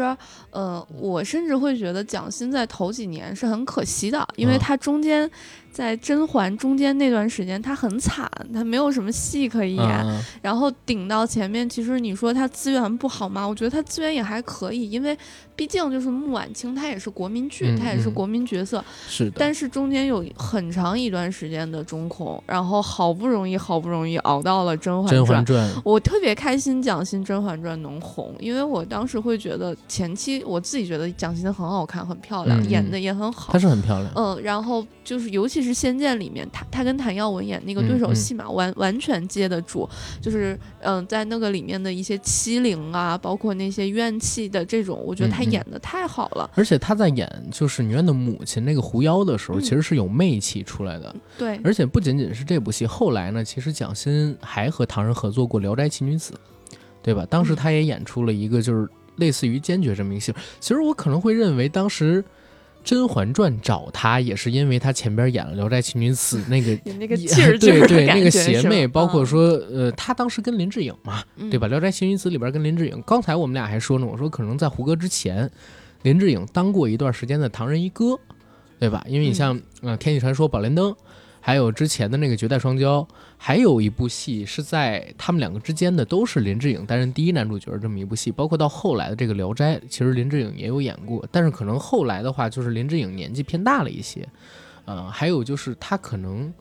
[0.49, 5.29] 呃，我甚至会觉得蒋欣在头几年是很可惜的，因为嗯她中间
[5.71, 13.45] 在甄嬛中间那段时间，她很惨，她没有什么戏可以演，嗯然后顶到前面，其实你说她资源不好吗？
[13.45, 15.17] 我觉得她资源也还可以，因为
[15.55, 25.43] 毕竟就是穆婉清，她也是国民剧，她也是国民角色，是的，但是中间有很长一段时间的中空，然后好不容易好不容易熬到了《甄嬛《甄传嬛》。
[25.45, 33.59] 传》我特别开心蒋欣《甄嬛传》能红，因为我当时会觉得前期我自己觉得蒋欣很好看，很漂亮，演的也很好她。
[33.59, 39.87] 是很漂亮，嗯，然后就是尤其是《仙剑》里面，她她跟谭耀文演那个对手嗯嗯戏嘛，完完全接得住。
[40.21, 46.49] 就是嗯、在那个里面的一些欺凌啊，包括那些怨气的这种，我觉得她演的太好了。
[46.55, 51.15] 而且她在演就是女院的母亲那个狐妖的时候，嗯其实是有媚气出来的。
[51.37, 56.33] 对，而且不仅仅是这部戏，后来呢，其实蒋欣还和唐人合作过《聊斋奇女子》，
[57.01, 57.25] 对吧？
[57.29, 60.33] 当时嗯她也演出了一个就是类似于坚决这么一个戏。
[60.59, 62.21] 其实我可能会认为，当时
[62.85, 69.41] 《甄嬛传》找他也是因为他前边演了《聊斋奇女子》 那个那个劲儿 对对，那个邪魅，包括嗯说，
[69.73, 71.65] 呃，他当时跟林志颖嘛，嗯对吧？
[71.69, 75.49] 《聊斋奇女子》里边跟林志颖，刚才我们俩还说呢，我说可能在胡歌之前，
[76.03, 78.17] 林志颖当过一段时间的唐人一哥，
[78.79, 79.03] 对吧？
[79.09, 80.91] 因为你像呃《天气传说》《宝莲灯》，
[81.45, 83.03] 还有之前的那个《绝代双骄》，
[83.37, 88.31] 还有一部戏是在他们两个之间的，都是林志颖担任第一男主角的这么一部戏。
[88.31, 94.27] 包括到后来的这个《聊斋》，其实林志颖也有演过，但是可能后来的话，就是林志颖年纪偏大了一些。
[94.85, 96.51] 呃，还有就是他可能，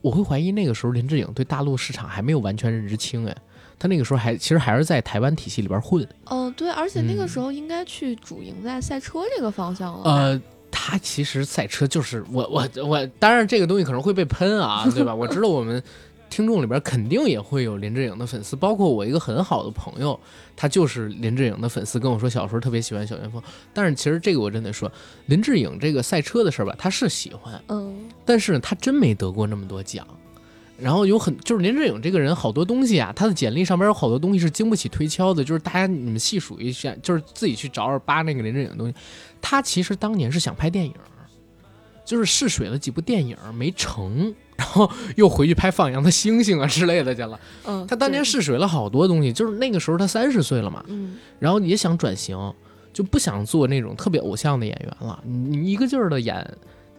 [0.00, 3.36] 我会怀疑那个时候林志颖对大陆市场还没有完全认知清，哎，
[3.78, 6.04] 他那个时候还其实还是在台湾体系里边混。
[6.24, 10.14] 哦，对，而且那个嗯时候应该去主营在赛车这个方向了吧。
[10.16, 15.14] 呃，他其实赛车就是我我我，当然这个东西可能会被喷啊， 对吧？
[15.14, 15.82] 我知道我们
[16.28, 20.18] 听众里边肯定也会有林志颖的粉丝，包括我一个很好的朋友，
[20.56, 23.42] 他就是林志颖的粉丝，跟我说小时候特别喜欢小旋风。
[23.74, 24.90] 但是其实这个我真得说，
[25.26, 30.06] 林志颖这个赛车的事儿吧，他是喜欢，嗯，但是他真没得过那么多奖。
[30.80, 35.44] 然后有很就是林志颖这个人，好多东西啊，他的简历上边有好多东西是经不起推敲的。
[35.44, 38.94] 就是大家你们细数一下，就是自己去找找扒那个林志颖的东西。
[39.40, 40.92] 他其实当年是想拍电影，
[42.04, 47.38] 就是试水了几部电影没成，然后又回去拍《放羊的星星》啊之类的去了。
[47.66, 52.36] 嗯，他当年，试水了好多东西，就是那个时候他三十岁了嘛，嗯然后也想转型，
[52.92, 55.22] 就不想做那种特别偶像的演员了。
[55.24, 56.36] 你你一个劲儿的演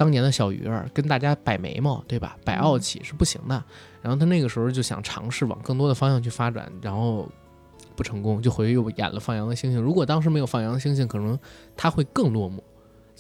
[0.01, 2.35] 当年的小鱼儿，跟大家摆眉毛，对吧？
[2.43, 3.63] 摆傲气是不行的。
[4.01, 7.29] 然后他那个时候就想尝试往更多的方向去发展，然后
[7.95, 9.79] 不成功，就回去又演了《放羊的星星》。
[9.83, 11.37] 如果当时没有《放羊的星星》，可能
[11.77, 12.59] 他会更落寞。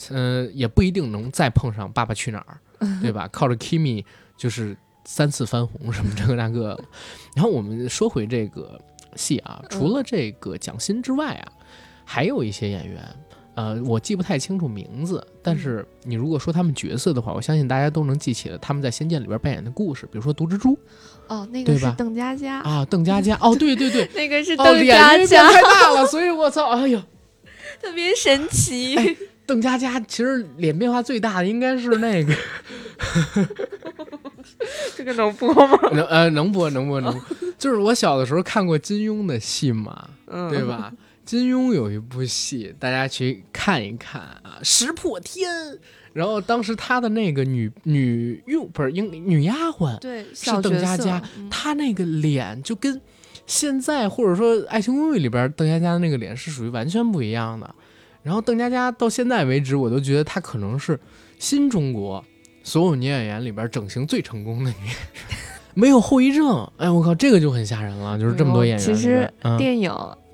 [0.09, 2.57] 呃，也不一定能再碰上《爸爸去哪儿》，
[2.99, 3.29] 对吧？
[3.31, 4.03] 靠着 Kimi
[4.35, 6.75] 就是三次翻红什么这个那个。
[7.35, 8.81] 然后我们说回这个
[9.15, 11.51] 戏啊，除了这个蒋欣之外啊，
[12.03, 13.07] 还有一些演员，
[13.55, 20.77] 呃，我记不太清楚名字，但是你如果说他们角色的话，我相信大家都能记起了他们在《仙剑》里边扮演的故事，比如说毒蜘蛛
[21.27, 27.01] 哦，那个是邓家佳，啊，邓家佳，哦， 对对对，那个是哦，邓家佳，太大了，所以我操，哎呦，
[27.81, 28.95] 特别神奇。
[28.97, 32.33] 哎邓家佳其实脸变化最大的应该是那个，
[34.95, 35.77] 这个能播吗？
[35.91, 37.21] 能呃能播能播能播，
[37.57, 40.63] 就是我小的时候看过金庸的戏嘛，嗯，对？
[40.63, 40.93] 吧？
[41.31, 45.49] 金庸有一部戏，大家去看一看啊，《石破天》。
[46.11, 52.99] 然后当时他的那个女女佣不是应女丫鬟，对，是邓家佳，嗯她那个脸就跟
[53.45, 57.75] 现在或者说《爱情公寓》里边邓家佳的那个脸是属于完全不一样的。
[58.23, 60.99] 然后邓家佳到现在为止，我都觉得她可能是
[61.39, 62.21] 新中国
[62.61, 64.95] 所有女演员里边整形最成功的女演员，
[65.75, 66.69] 没有后遗症。
[66.75, 68.85] 哎，我靠，这个就很吓人了，就是这么多演员。
[68.85, 69.89] 其实嗯、电影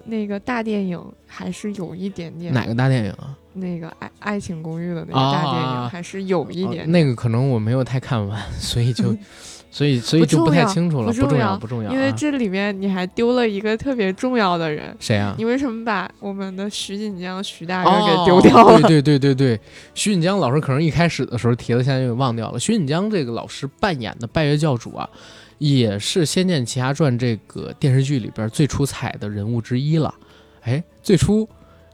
[0.08, 3.36] 那个大电影还是有一点点哪个大电影啊？
[3.54, 9.16] 那个爱爱情公寓的那个大电啊影还是有一哦点那个可能我没有太看完，所以就，
[9.72, 11.94] 所以所以就不太清楚了，不重要不重要啊。
[11.94, 15.34] 因为这里面你还丢了一个特别重要的人，谁啊？
[15.40, 18.80] 你为什么把我们的徐锦江徐大哦人给丢掉了？
[18.88, 19.60] 对 对对对对，
[19.96, 22.60] 徐锦江老师可能一开始的时候提了，现在又忘掉了。
[22.60, 25.10] 徐锦江这个老师扮演的拜月教主啊，
[25.58, 30.14] 也是《仙剑奇侠传》这个电视剧里边最出彩的人物之一了。
[30.62, 31.48] 哎，最初，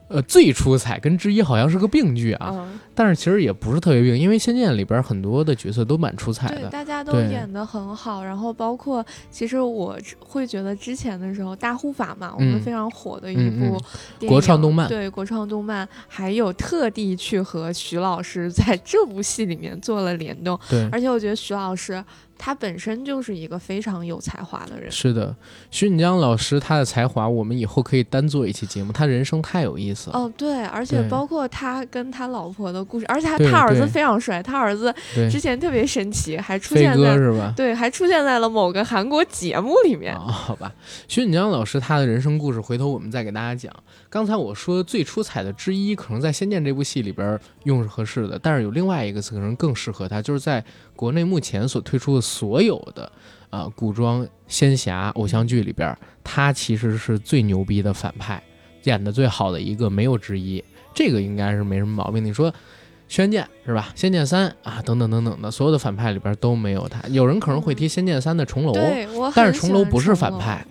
[0.08, 6.68] 呃，最出彩跟之一好像是个病句啊，嗯，但是其实也不是特别病，因为《仙剑》里边很多的角色都蛮出彩对，的。
[6.68, 13.70] 大家都演得很好，然后包括其实我会觉得之前的时候，《大护法》嘛，我们嗯非常火的一嗯嗯。
[13.70, 13.80] 部
[14.18, 14.88] 电国创影动漫。
[14.88, 22.04] 对国创动漫，还有特地去和徐老师在这部戏里面做了联动，对，而且我觉得徐老师
[22.44, 24.92] 他本身就是一个非常有才华的人。
[24.92, 25.34] 是的，
[25.70, 28.92] 徐锦江老师他的才华，我们以后可以单做一期节目。
[28.92, 30.18] 他人生太有意思了。
[30.18, 34.94] 哦，对，而且包括他跟他老婆的故事，而且他他儿子非常帅，他儿子，
[35.30, 37.50] 之前特别神奇，还出现在是吧？
[37.56, 40.14] 对，还出现在了某个韩国节目里面。
[40.14, 40.70] 啊、好吧，
[41.08, 43.72] 徐锦江老师他的人生故事，回头我们再给大家讲。
[44.14, 53.10] 刚才我说最出彩的之一，可能在《仙剑》这部戏里边用是合适的，但是有另外一个词可能更适合他，就是在国内目前所推出的所有的
[53.50, 58.40] 呃古装仙侠偶像剧里边，他其实是最牛逼的反派，
[58.84, 60.62] 演的最好的一个，没有之一。
[60.94, 62.24] 这个应该是没什么毛病。
[62.24, 62.48] 你说
[63.08, 63.88] 《轩辕剑》是吧？
[64.00, 67.02] 《仙剑三》啊，等等等等的，所有的反派里边都没有他。
[67.08, 68.72] 有人可能会提《仙剑三》的重楼。
[69.34, 70.64] 但是重楼不是反派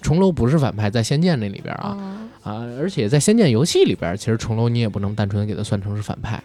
[0.00, 6.40] 重楼不是反派，在《仙剑》那里边啊、哦啊，而且在《仙剑》游戏里边，其实重楼你也不能单纯的给他算成是反派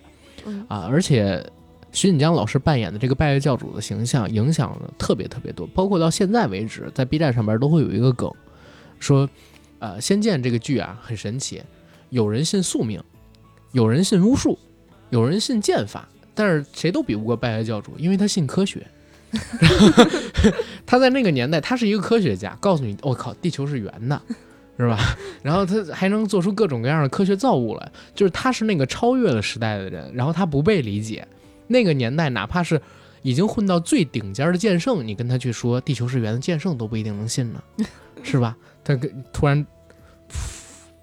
[0.45, 1.45] 嗯啊，而且
[1.91, 8.31] 徐锦江老师扮演的这个拜月教主的形象影响了特别特别多，包括到现在为止，在 B 站上边都会有一个梗，
[8.99, 9.29] 说，
[9.77, 11.61] 呃，《仙剑》这个剧啊很神奇，
[12.09, 12.99] 有人信宿命，
[13.71, 14.57] 有人信巫术，
[15.11, 18.87] 有人信剑法，但是谁都比不过拜月教主，因为他信科学。
[20.85, 24.19] 他在那个年代，他是一个科学家，告诉你，我、靠，地球是圆的。
[24.81, 24.97] 是吧？
[25.43, 31.27] 然后他还能做出各种各样的科学造物来，就是他是那个超越了时代的人，然后他不被理解。
[31.67, 32.81] 那个年代，哪怕是
[33.21, 37.63] 已经混到最顶尖的剑圣，你跟他去说地球是圆的，剑圣都不一定能信呢，
[38.23, 38.57] 是吧？
[38.83, 39.65] 他跟突然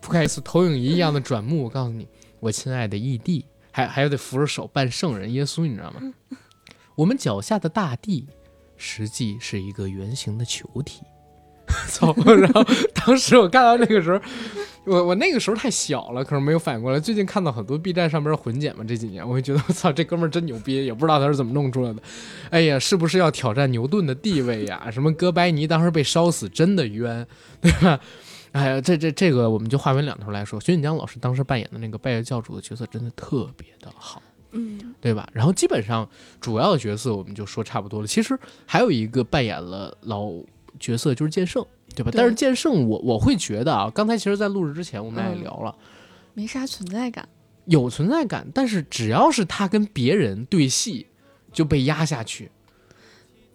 [0.00, 2.08] 铺开一次投影仪一样的转目，我告诉你，
[2.40, 6.00] 我亲爱的异地，还还有得扶着手扮圣人耶稣，你知道吗？
[6.96, 8.26] 我们脚下的大地
[8.76, 11.02] 实际是一个圆形的球体。
[11.88, 12.14] 操！
[12.24, 12.64] 然后
[12.94, 14.20] 当时我看到那个时候，
[14.84, 16.98] 我我那个时候太小了，可能没有反应过来。
[16.98, 22.02] 最近看到很多 B 站上边的混剪嘛，这几年我会觉得我操，这哥们儿真牛逼，也不知道他是怎么弄出来的。
[22.50, 24.90] 哎呀，是不是要挑战牛顿的地位呀？
[24.90, 27.26] 什么哥白尼当时被烧死真的冤，
[27.60, 28.00] 对吧？
[28.52, 30.58] 哎呀，这这这个我们就话分两头来说。
[30.58, 35.28] 徐锦江老师当时扮演的那个拜月教主的角色真的特别的好，嗯对吧？
[35.34, 36.08] 然后基本上
[36.40, 38.06] 主要的角色我们就说差不多了。
[38.06, 40.30] 其实还有一个扮演了老
[40.78, 41.64] 角色就是剑圣，
[41.94, 42.10] 对吧？
[42.10, 45.74] 对但是剑圣我我会觉得啊，刚才其实，在录制之前我们俩也嗯聊了，
[46.34, 47.28] 没啥存在感。
[47.66, 51.06] 有存在感，但是只要是他跟别人对戏，
[51.52, 52.50] 就被压下去，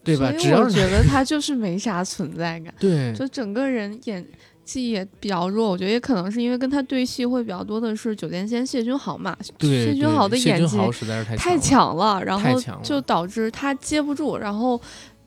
[0.03, 0.31] 对吧？
[0.33, 4.23] 只要觉得 他就是没啥存在感，对就整个人演
[4.63, 5.69] 技也比较弱。
[5.71, 10.77] 我觉得也可能是因为跟他对戏会比较多的是九剑仙谢君豪嘛，对谢君豪的演技
[11.25, 12.23] 太太强了。
[12.23, 14.79] 然后就导致他接不住，然后。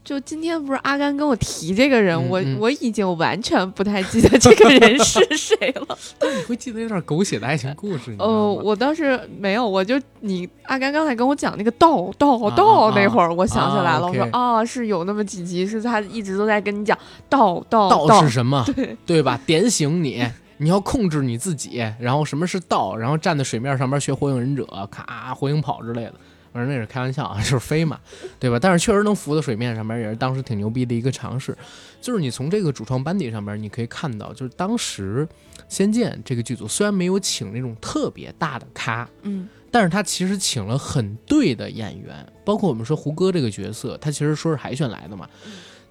[0.07, 5.99] 就今天不是阿甘跟我提这个人，我我已经完全不太记得这个人是谁了。
[6.23, 8.63] 你会记得有点狗血的爱情故事，你知道哦，吗？
[8.65, 16.97] 我当时没有，我就你阿甘刚才跟我讲那个道道啊道啊那会儿，我想起来啊了，我说，OK 啊，是有那么几集是他一直都在跟你讲
[17.29, 18.65] 道道道是什么？
[18.77, 19.41] 对对吧？
[19.45, 20.25] 点醒你，
[20.59, 21.85] 你要控制你自己。
[21.99, 22.95] 然后什么是道？
[22.97, 26.15] 然后站在水面上边学火影忍者，咔火影跑之类的。
[26.57, 28.01] 反正那是开玩笑啊， 就是飞嘛，
[28.41, 28.59] 对吧？
[28.59, 31.57] 但是确实能浮到水面上面，也是当时挺牛逼的一个尝试。
[32.01, 35.29] 就是你从这个主创班底上面，你可以看到，就是当时
[35.69, 45.29] 《仙剑》这个剧组虽然没有请那种特别大的咖，嗯但是他其实请了很对的演员，包括我们说胡歌这个角色，他其实说是海选来的嘛。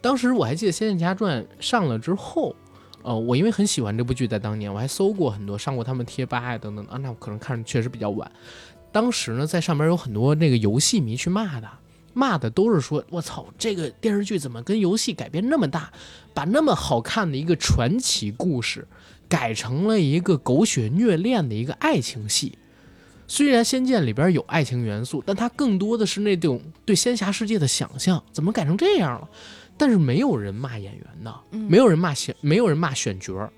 [0.01, 2.55] 当时我还记得《仙剑奇侠传》上了之后，
[3.03, 8.31] 呃，我因为很喜欢这部剧，在当年我还搜过很多，上过他们贴吧呀等等啊，那我可能看着确实比较晚。
[8.95, 11.79] 当时呢，在上面有很多那个游戏迷去骂他，
[12.13, 15.91] 骂的都是说，我操，这个电视剧怎么跟游戏改编那么大，
[16.33, 18.87] 把那么好看的一个传奇故事
[19.27, 22.57] 改成了一个狗血虐恋的一个爱情戏。
[23.27, 29.27] 虽然《仙剑》里边有爱情元素，但它更多的是那种对仙侠世界的想象，怎么改成这样了？
[29.77, 33.51] 但是没有人骂演员的，嗯没有人骂选，没有人骂选角儿，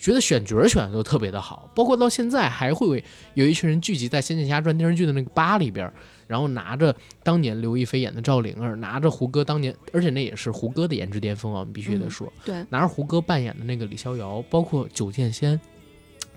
[0.00, 1.70] 觉得选角儿选的都特别的好。
[1.74, 5.92] 包括到现在还会有一群人聚集在《仙剑奇侠传》电视剧的那个吧里边儿，
[6.26, 15.60] 然后拿着当年刘亦菲演的赵灵儿，拿着胡歌当年，而且那也是胡歌的颜值巅峰啊，我们必须得嗯说，对，拿着胡歌扮演的那个李逍遥，包括九剑仙，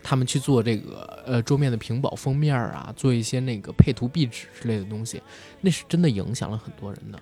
[0.03, 5.22] 他们去做这个呃桌面的屏保封面啊，做一些那个配图壁纸之类的东西，
[5.61, 7.20] 那是真的影响了很多人的。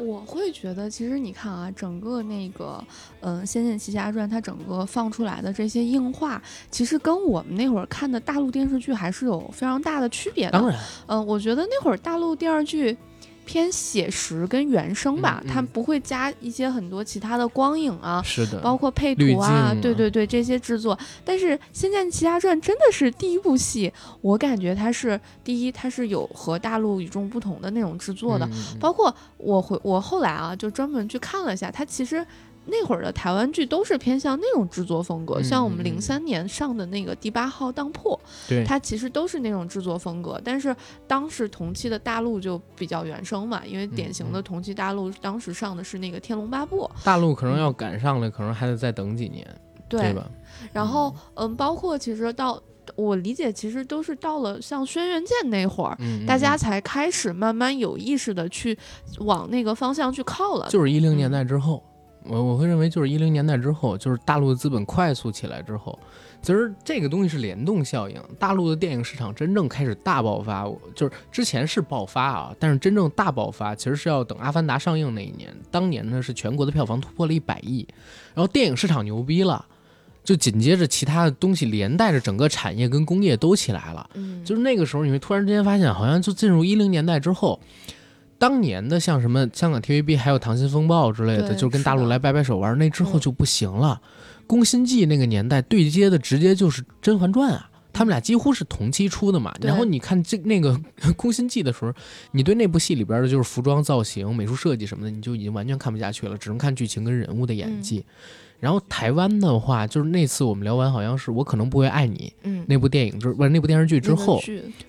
[0.00, 2.82] 我会觉得，其实你看啊，整个那个，
[3.20, 10.52] 嗯，《仙剑奇侠传》它整个放出来的这些硬化，其实跟我们那会儿看的大陆电视剧还是有非常大的区别的。
[10.52, 12.96] 当然，嗯，我觉得那会儿大陆电视剧
[13.44, 18.22] 偏写实跟原声吧，它不会加一些很多其他的光影啊。
[18.24, 20.98] 是的，包括配图啊，啊对对对，这些制作。
[21.24, 28.48] 但是《仙剑奇侠传》真的是第一部戏，我感觉它是第一，它是有和大陆与众不同的那种制作的。
[28.78, 32.24] 包括我回我后来啊，就专门去看了一下，它其实
[32.66, 40.40] 那会儿的台湾剧都是偏向那种制作风格，嗯像我们零三年上的那个《第八号当铺》，对，它其实都是那种制作风格。
[40.44, 40.74] 但是
[41.06, 49.46] 当时同期的大陆就比较原生嘛，因为典型的同期大陆当时上的是那个《天龙八部》，大陆可能要赶上了，可能还得再等几年，
[49.88, 50.30] 对吧？
[50.72, 52.62] 然后嗯，包括其实到
[52.96, 55.96] 我理解，其实都是到了像《轩辕剑》那会儿。
[56.00, 58.78] 嗯，嗯大家嗯才开始慢慢有意识的去
[59.18, 61.82] 往那个方向去靠了，就是一零年嗯代之后，
[62.24, 65.98] 我我会认为就是一零年代之后，就是大陆的资本快速起来之后，
[66.42, 68.20] 其实这个东西是联动效应。
[68.38, 70.64] 大陆的电影市场真正开始大爆发，
[70.94, 75.54] 就是之前是爆发啊，但是真正大爆发其实是要等《阿凡达》上映那一年。
[75.70, 77.86] 当年呢是全国的票房突破了一百亿，
[78.34, 79.64] 然后电影市场牛逼了，
[80.22, 84.08] 就紧接着其他的东西连带着整个产业跟工业都起来了。
[84.14, 87.58] 嗯，就是那个时候，你会突然之间发现，好像就进入一零年代之后，
[88.40, 94.00] 当年的像什么香港 TVB 还有《溏心风暴》之类的，就是跟大陆来掰掰手腕，那之后嗯就不行了。
[94.46, 99.54] 宫心计那个年代对接的直接就是《甄嬛传》啊，他们俩几乎是同期出的嘛。
[99.60, 100.72] 然后你看这那个
[101.16, 101.92] 《宫心计》的时候，
[102.30, 108.02] 你对那部戏里边的就是服装造型、美术设计什么的，你就已经完全看不下去了，只能看剧情跟人物的演技。
[108.60, 114.40] 然后台湾的话，就是那次我们聊完，好像是我可能不会爱你嗯，那部电影之不是那部电视剧之后，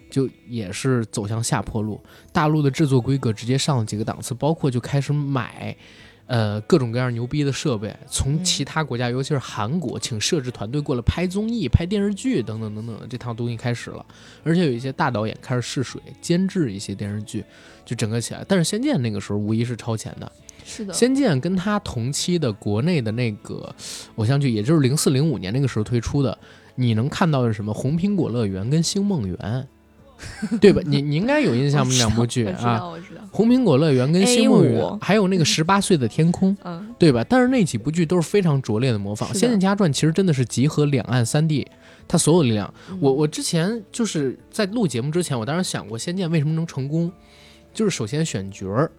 [0.10, 2.00] 就也是走向下坡路。
[2.34, 5.76] 大陆的制作规格直接上了几个档次，包括就开始买，
[6.28, 14.06] 呃，各种各样牛逼的设备，从嗯其他国家，尤其是韩国，请摄制团队过来拍综艺、拍电视剧等等等等，这套东西开始了。
[14.44, 17.42] 而且有一些大导演开始试水，监制一些电视剧，
[17.86, 18.44] 就整个起来。
[18.48, 20.30] 但是《仙剑》那个时候无疑是超前的，
[20.72, 23.76] 是的，《仙剑》跟它同期的国内的那个
[24.16, 26.38] 偶像剧，也就是零四零五年那个时候推出的，
[26.76, 27.74] 你能看到的是什么？
[27.76, 29.38] 《红苹果乐园》跟《星梦园》，
[30.62, 30.82] 对吧？
[30.86, 32.82] 你你应该有印象两部剧啊，
[33.32, 37.26] 红苹果乐园》跟《星梦园》，还有那个《十八岁的天空》，嗯，对吧？
[37.28, 41.68] 但是那几部剧都是非常拙劣的模仿，《仙剑奇侠传》其实真的是集合两岸三地
[42.08, 42.72] 它所有力量。
[42.90, 47.12] 嗯我我之前就是在录节目之前，我当时想过《仙剑》为什么能成功，
[47.74, 48.92] 就是首先选角儿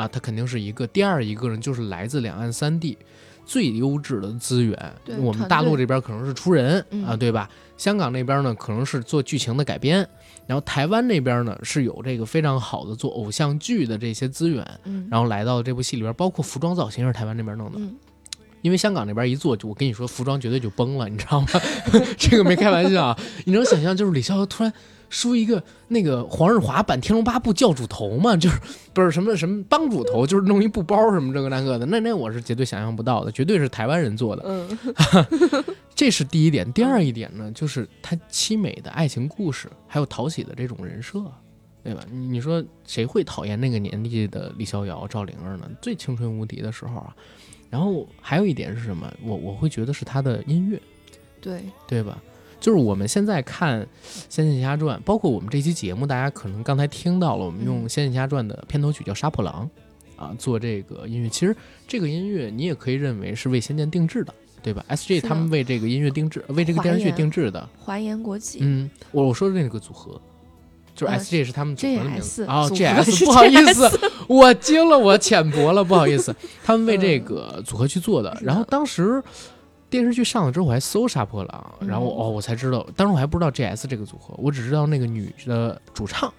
[0.00, 2.96] 啊，它肯定是一个；第二一个呢，就是来自两岸三地
[3.44, 5.16] 最优质的资源对。
[5.18, 7.48] 我们大陆这边可能是出人嗯啊，对吧？
[7.76, 10.06] 香港那边呢可能是做剧情的改编，
[10.46, 17.78] 然后台湾那边呢是有这个非常好的做偶像剧的这些资源，嗯，然后来到这部戏里边，包括服装造型是台湾那边弄的。
[17.78, 17.94] 嗯
[18.62, 21.46] 因为香港那边一做，就我跟你说，服装绝对就崩了，你知道吗？
[22.18, 23.18] 这个没开玩笑啊！
[23.46, 24.70] 你能想象，就是李逍遥突然
[25.10, 28.34] 梳一个那个黄日华版《天龙八部》教主头嘛？
[28.38, 28.58] 就是
[28.94, 34.42] 不是什么什么帮主头，就是弄一布包什么这个那个的，那那我是绝对想象不到的，绝对是台湾人做的。
[34.46, 34.78] 嗯，
[35.94, 36.72] 这是第一点。
[36.72, 41.22] 第二一点呢，就是他凄美的爱情故事，还有讨喜的这种人设，
[41.82, 42.02] 对吧？
[42.10, 45.68] 你你说谁会讨厌那个年纪的李逍遥、赵灵儿呢？
[45.82, 47.14] 最青春无敌的时候啊。
[47.68, 49.12] 然后还有一点是什么？
[49.22, 50.80] 我我会觉得是他的音乐，
[51.40, 52.20] 对，对吧？
[52.60, 53.80] 就是我们现在看
[54.28, 59.68] 《仙剑奇侠传》，包括我们这期节目，大家可能刚才听到了，我们用《嗯仙剑奇侠传》的片头曲叫《杀破狼》
[60.22, 61.28] 啊做这个音乐。
[61.28, 61.56] 其实
[61.88, 67.66] 这个音乐你也可以认为是为《仙剑》定制的，对吧？S G 他们为这个音乐定制，为这个电视剧定制的。
[67.78, 70.20] 华研国际，嗯，我我说的那个组合，
[70.94, 73.90] 就是呃 S G 是他们组合的名字合，G S 不好意思
[74.28, 78.36] 我惊了，我浅薄了，不好意思， 他们为这个组合去做的。
[78.42, 79.22] 然后当时
[79.90, 86.32] 电视剧上了之后，我还搜杀破狼，然后嗯哦，我才知道，当时我还不知道 G S 这个组合，我只知道那个女的主唱。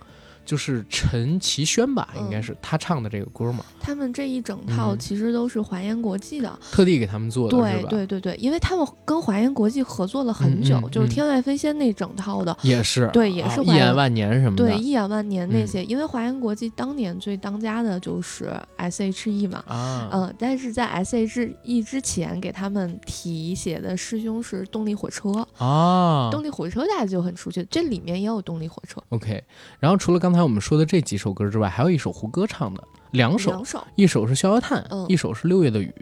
[0.45, 4.99] 就是陈绮轩吧，应该是她唱的这个歌嘛，他们这一整套嗯。
[4.99, 7.83] 其实都是华研国际的，特地给他们做的，对？
[7.89, 15.67] 对对对，因为他们跟华研国际合作了很久，就是《天外飞仙》那整套的，也是，对也啊是一眼万年什么的，对，一眼万年那嗯。
[15.67, 29.43] 些，因为华研国际当年最当家的就是 S.H.E 嘛，啊，嗯，但是在 S.H.E 之前给他们提携的师兄是动力火车，啊，动力火车大家就很熟悉，这里面也有动力火车，OK，
[29.79, 35.93] 然后除了刚才我们说的这几首歌之外，还有一首胡歌唱的两首，两首，一首是《逍遥叹》，嗯一首是《六月的雨》。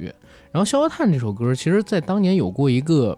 [0.51, 3.17] 然后《逍遥叹》这首歌，其实在当年有过一个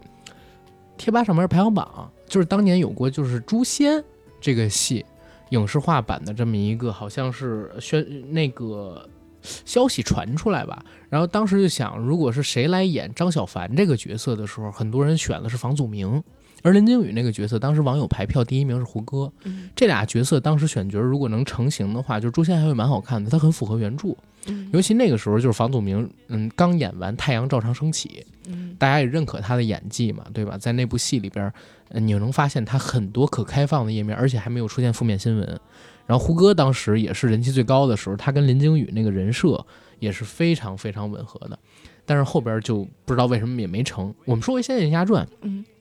[0.96, 3.98] 贴吧上面排行榜，就是当年有过就是《诛仙》
[4.40, 5.04] 这个戏
[5.50, 9.08] 影视化版的这么一个，好像是宣那个
[9.42, 10.84] 消息传出来吧。
[11.08, 16.22] 然后当时就想，如果是谁来演张小凡这个角色的时候，很多人选的是房祖名。
[16.62, 24.08] 而林惊羽那个角色，当时网友排票第一名是胡歌，嗯这俩角色当时选角如果能成型的话，就是《诛仙》还会蛮好看的，他很符合原著。
[24.46, 28.08] 嗯尤其那个时候，就是房祖名，嗯，刚演完《太阳照常升起》，
[28.48, 30.58] 嗯大家也认可他的演技嘛，对吧？
[30.58, 31.52] 在那部戏里边，
[31.90, 35.60] 呃你能发现他很多可开放的页面，而且还没有出现负面新闻。
[36.04, 39.64] 然后胡歌当时也是人气最高的时候，他跟林惊羽那个人设
[40.00, 41.56] 也是非常非常吻合的，
[42.04, 44.12] 但是后边就不知道为什么也没成。
[44.24, 45.64] 我们说回《仙剑奇侠传》，嗯《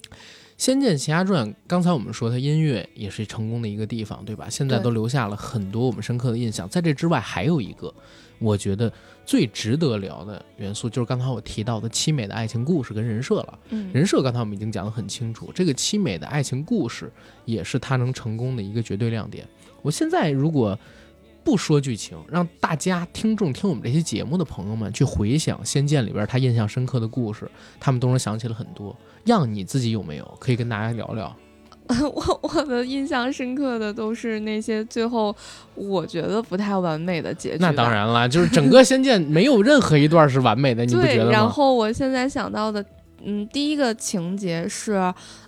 [0.61, 4.47] 仙剑奇侠传》，刚才我们说它音乐也是成功的一个地方，对吧？
[4.47, 6.69] 现在都留下了很多我们深刻的印象。
[6.69, 7.91] 在这之外，还有一个
[8.37, 8.93] 我觉得
[9.25, 13.59] 最值得聊的元素，就是刚才我提到的凄美的爱情故事跟人设了。
[13.69, 17.11] 嗯人设刚才我们已经讲得很清楚，这个凄美的爱情故事
[17.45, 19.43] 也是它能成功的一个绝对亮点。
[19.81, 20.77] 我现在如果
[21.43, 28.95] 不说剧情，让大家听众听我们这些节目的朋友们去回想《仙剑》里边他印象深刻的故事，他们都能想起了很多。
[29.25, 31.35] 让你自己有没有可以跟大家聊聊？
[32.13, 35.35] 我我的印象深刻的都是那些最后
[35.75, 37.57] 我觉得不太完美的结局。
[37.59, 37.91] 那当。
[37.91, 41.31] 然了，就是整个《仙剑》没有任何一段是完美的，你不觉对，得吗？
[41.31, 42.85] 然后我现在想到的
[43.25, 44.93] 嗯，第一个情节是，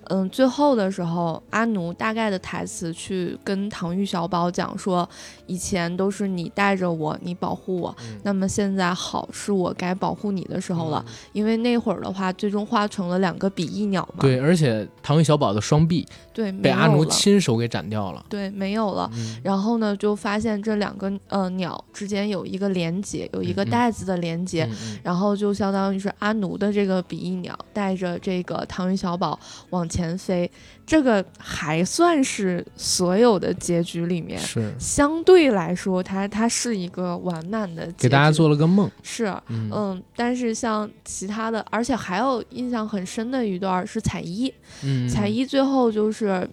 [0.10, 5.08] 嗯，最后的时候，阿奴大概的台词去跟唐钰小宝讲说，
[5.48, 18.26] 以前都是你带着我，你保护我，嗯那么现在好是我该保护你的时候了，因为那会儿的话，最终化成了两个比翼鸟嘛，对，而且唐钰小宝的双臂对，被阿奴，亲手给斩掉了。
[18.30, 19.10] 对，没有了。
[19.14, 24.68] 嗯然后呢，就发现这两个呃鸟之间有一个连接，有一个嗯嗯带子的连接，
[25.04, 29.38] 然后就相当于是阿奴的这个比翼鸟带着这个唐钰小宝
[29.72, 30.50] 往前飞，
[30.86, 38.90] 这个还算是所有的结局里面是相对来说，它它是一个完满的结局，给大家做了个梦。
[39.04, 39.26] 是。
[39.50, 44.52] 嗯嗯，但是像其他的，而且还有印象很深的一段是彩衣，
[44.84, 46.50] 嗯，彩衣最后就是，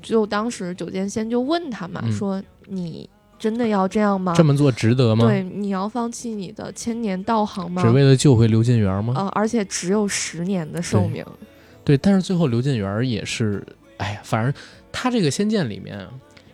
[0.00, 3.08] 就当时九剑仙就问他嘛，嗯说你
[3.38, 4.34] 真的要这样吗？
[4.36, 5.26] 这么做值得吗？
[5.26, 7.80] 对，你要放弃你的千年道行吗？
[7.82, 9.14] 只为了救回刘进元吗？
[9.16, 11.24] 呃，而且只有十年的寿命。
[11.88, 13.66] 对，但是最后刘进元也是，
[13.96, 14.52] 哎呀，反正
[14.92, 16.06] 他这个《仙剑》里面，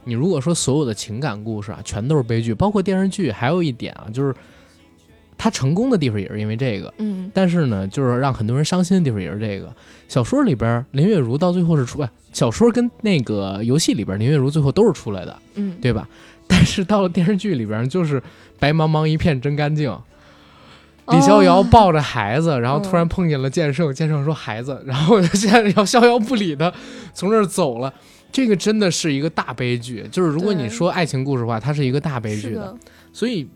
[0.04, 4.32] 你如果说所有的情感故事啊，全都是悲剧，包括电视剧，还有一点啊，就是
[5.36, 9.74] 他成功的地方也是因为这个，嗯但是呢，就是让很多人伤心的地方也是这个。
[10.06, 16.08] 小说里边林月如到最后是出，哎小说跟那个游戏里边林月如最后都是出来的，嗯，对吧？
[16.46, 18.22] 但是到了电视剧里边，就是
[18.60, 19.92] 白茫茫一片真干净。
[21.08, 26.72] 李逍遥哦抱着孩子，然后突然嗯碰见了剑圣，剑圣说孩子，然后现在要逍遥不理他，
[27.12, 27.92] 从这儿走了。
[28.32, 32.76] 这个真的是一个大悲剧，就是如果你说爱情故事的话，它是一个大悲剧是的，
[33.12, 33.48] 所以，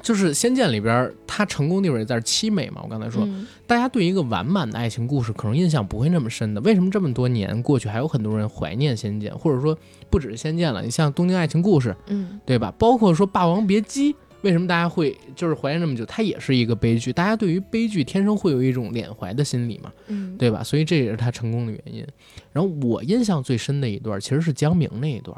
[0.00, 2.82] 就是《仙剑》里边它成功地方也在凄美嘛。
[2.84, 6.60] 我刚才说，嗯大家对一个完满的爱情故事可能印象不会那么深的。
[6.60, 9.76] 为什么这么多年过去，还有很多人怀念《仙剑》，或者说
[10.08, 10.82] 不只是《仙剑》了？
[10.82, 12.72] 你像《东京爱情故事》，嗯对吧？
[12.78, 14.12] 包括说《霸王别姬》，
[14.42, 16.04] 为什么大家会就是怀念这么久？
[16.06, 20.62] 它也是一个悲剧，大家对于悲剧天生会有一种缅怀的心理嘛，嗯，对吧？
[20.62, 22.06] 所以这也是它成功的原因。
[22.52, 25.36] 然后我印象最深的一段其实是江明那一段。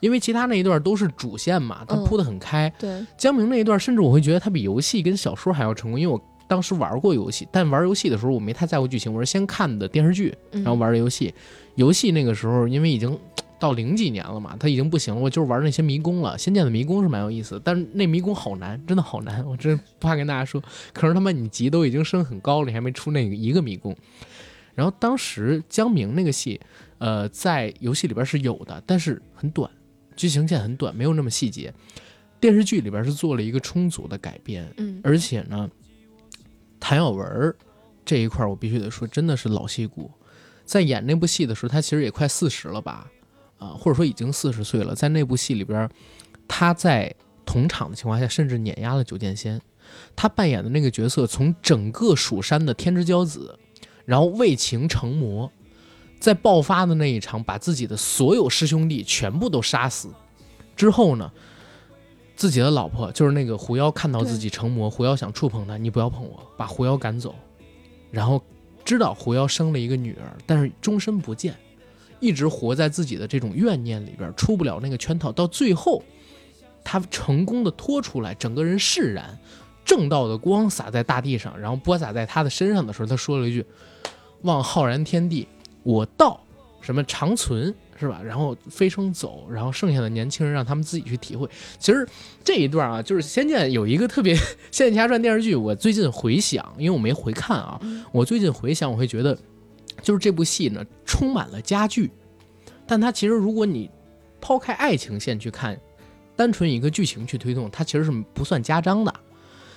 [0.00, 2.72] 因为其他那一段都是主线嘛，它嗯铺得很开。
[2.78, 11.34] 对，江明那一段，甚至我会觉得它比游戏跟小说还要成功，因为我当时玩过游戏，但玩游戏的时候我没太在乎剧情，我是先看的电视剧，然然后玩的游戏。
[11.74, 13.18] 游戏那个时候因为已经
[13.58, 16.38] 到零几年了嘛，他已经不行了，我就是玩那些迷宫了。
[16.38, 20.62] 仙剑的迷宫是蛮有意思的，但是那迷宫好难，真的好难，我真不怕跟大家说。
[20.92, 23.96] 可是他妈你级都已经升很高了，你还没出那个一个迷宫。
[24.74, 26.60] 然后当时江明那个戏，
[26.98, 29.68] 呃，在游戏里边是有的，但是很短，
[30.14, 31.74] 剧情线很短，没有那么细节。
[32.40, 35.68] 电视剧里边是做了一个充足的改编，嗯而且呢，
[36.78, 37.56] 谭耀文儿
[38.04, 40.08] 这一块我必须得说，真的是老戏骨。
[40.64, 43.10] 在演那部戏的时候，他其实也快四十了吧，
[43.58, 44.94] 啊、或者说已经四十岁了。
[44.94, 45.88] 在那部戏里边，
[46.46, 49.60] 他在同场的情况下，甚至碾压了九剑仙。
[50.14, 53.58] 他扮演的那个角色，从整个蜀山的天之骄子，
[54.04, 55.50] 然后为情成魔，
[56.20, 60.10] 在爆发的那一场，把自己的所有师兄弟全部都杀死
[60.76, 61.32] 之后呢，
[62.36, 67.34] 自己的老婆就是那个狐妖，看到自己成魔，狐妖想触碰他，你不要碰我，把狐妖赶走，
[68.10, 68.42] 然后
[68.84, 71.56] 知道狐妖生了一个女儿，但是终身不见，
[72.20, 76.02] 一直活在自己的这种怨念里边，出不了那个圈套，到最后，
[76.84, 79.38] 他成功的脱出来，整个人释然，
[79.84, 83.64] 正道的光洒在大地上，然后播撒在他的身上的时候，他说了一句
[84.42, 85.46] ：“望浩然天地，
[85.82, 86.40] 我道
[86.80, 88.20] 什么长存。”是吧？
[88.22, 91.48] 然后飞升走，然后剩下的年轻人让他们自己去体会。
[91.80, 92.06] 其实
[92.44, 94.32] 这一段啊，就是《仙剑》有一个特别
[94.70, 97.80] 《仙剑奇侠传》电视剧，我最近回想，因为我没回看啊，
[98.12, 99.36] 我最近回想，我会觉得，
[100.08, 102.10] 就是这部戏呢充满了佳句，
[102.86, 103.90] 但它其实如果你
[104.40, 105.78] 抛开爱情线去看，
[106.34, 109.14] 单纯一个剧情去推动，它其实是不算家章的。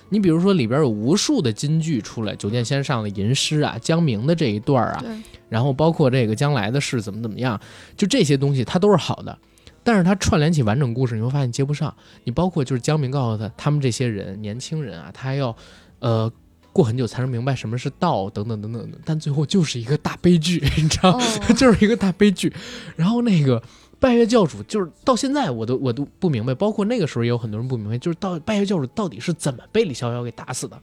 [0.07, 5.03] 你比如说里边有无数的金句出来，九剑仙上的吟诗啊，江明的这一段啊，
[5.49, 7.59] 然后包括这个将来的事怎么怎么样，
[7.97, 9.37] 就这些东西它都是好的，
[9.83, 11.93] 但是它串联起完整故事，你会发现接不上。
[12.23, 15.53] 你包括就是江明告诉他，他们这些人年轻人啊，他还要
[15.99, 16.31] 呃
[16.73, 21.21] 过很久才能明白什么是道，等等等等的，但最后就是一个大悲剧， 你知道，哦
[21.55, 22.53] 就是一个大悲剧。
[22.95, 23.61] 然后那个
[23.99, 30.79] 拜月教主，就是到现在我都我都不明白，包括那个时候也有很多人不明白，就是到拜月教主到底是怎么被李逍遥给打死的。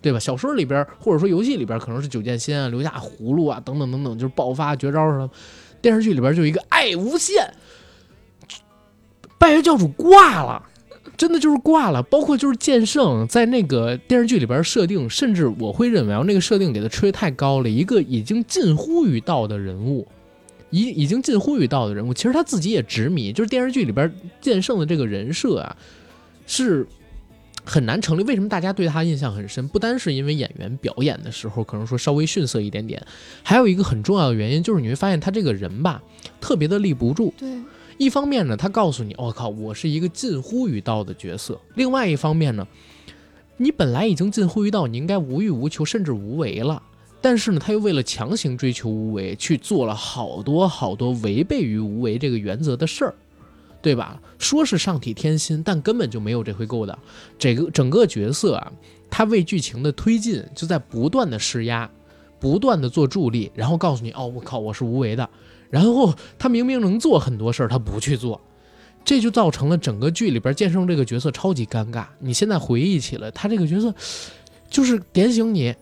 [0.00, 0.18] 对吧？
[0.20, 5.28] 小说里边或者说游戏里边可能是九剑仙啊、留下葫芦啊等等等等，就是爆发绝招什么。
[5.82, 7.52] 电视剧里边就一个爱无限，
[9.38, 10.64] 拜月教主挂了，
[11.18, 12.02] 真的就是挂了。
[12.02, 20.08] 包括就是剑圣在那个电视剧里边设定，甚至我会认为啊，那个设定给他吹太高了，一个已经近乎于道的人物。
[20.70, 25.74] 已已经近乎于道的人物，其实他自己也执迷，就是电视剧里边剑圣的这个人设啊，
[26.46, 26.86] 是
[27.64, 28.22] 很难成立。
[28.24, 29.66] 为什么大家对他印象很深？
[29.68, 33.02] 不单是因为演员表演的时候可能说稍微逊色一点点，
[33.42, 36.02] 还有一个很重要的原因就是你会发现他这个人吧，
[36.38, 37.32] 特别的立不住。
[37.38, 37.48] 对，
[37.98, 42.66] 一方面呢，他告诉你，我、靠，我是一个近乎于道的角色；另外一方面呢，
[43.56, 46.80] 你本来已经近乎于道，你应该无欲无求，甚至无为了。
[47.20, 53.14] 但是呢，他又为了强行追求无为，去做了好多好多违背于无为这个原则的事儿，
[53.82, 54.22] 对吧？
[54.38, 56.96] 说是上体天心，但根本就没有这回勾当。
[57.36, 58.72] 这个整个角色啊，
[59.10, 61.90] 他为剧情的推进就在不断的施压，
[62.38, 65.28] 不断的做助力，然后告诉你，哦，我靠，我是无为的。
[65.70, 68.40] 然后他明明能做很多事儿，他不去做，
[69.04, 72.06] 这就造成了整个剧里边剑圣这个角色超级尴尬。
[72.18, 73.94] 你现在回忆起来，他这个角色
[74.70, 75.74] 就是点醒你，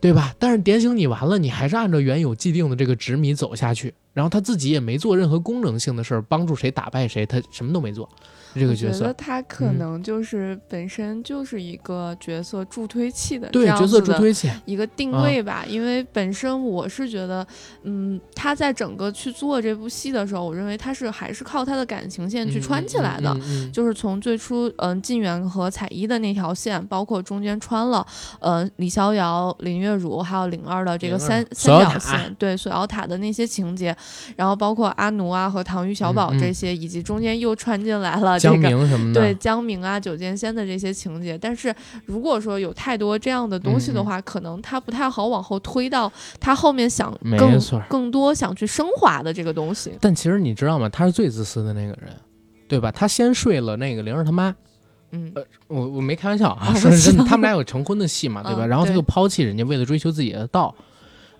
[0.00, 0.34] 对吧？
[0.38, 8.08] 但是点醒你完了，你还是按照原有既定的这个执迷走下去，然后他自己也没做任何功能性的事儿，帮助谁打败谁，他什么都没做。
[8.54, 9.78] 这个角我觉得色，他可嗯。
[9.78, 15.22] 能就是本身就是一个角色助推器的这对角色样子的助推器，一个定啊。
[15.22, 17.46] 位吧，因为本身我是觉得，
[17.84, 23.30] 嗯，他在整个去做这部戏的时候，我认为他是还是靠他的感情线去穿起来的。
[23.30, 23.68] 嗯嗯嗯。
[23.68, 28.06] 嗯就是从最初，嗯，晋元和彩衣的那条线，包括中间穿了，
[28.40, 33.96] 呃，李逍遥、林月如还有灵儿的这个三三角线，对锁妖塔的那些情节，
[34.36, 41.74] 然后包括阿奴啊和唐钰小宝这些，以及中间又穿进来了这江个明什么的，对江明啊、九剑仙的这些情节，但是
[42.04, 47.80] 如果说有太多这样的东西嗯的话，可能他不太好往后推到他后面想更错。
[47.88, 49.92] 更多想去升华的这个东西。
[50.00, 50.88] 但其实你知道吗？
[50.88, 52.10] 他是最自私的那个人，
[52.66, 52.90] 对吧？
[52.90, 54.54] 他先睡了那个灵儿他妈，
[55.10, 55.32] 嗯，
[55.68, 58.66] 我我没开玩笑啊，是真的，我知道他们俩有成婚的戏嘛，对吧？
[58.66, 60.74] 嗯然后他就抛弃人家，为了追求自己的道，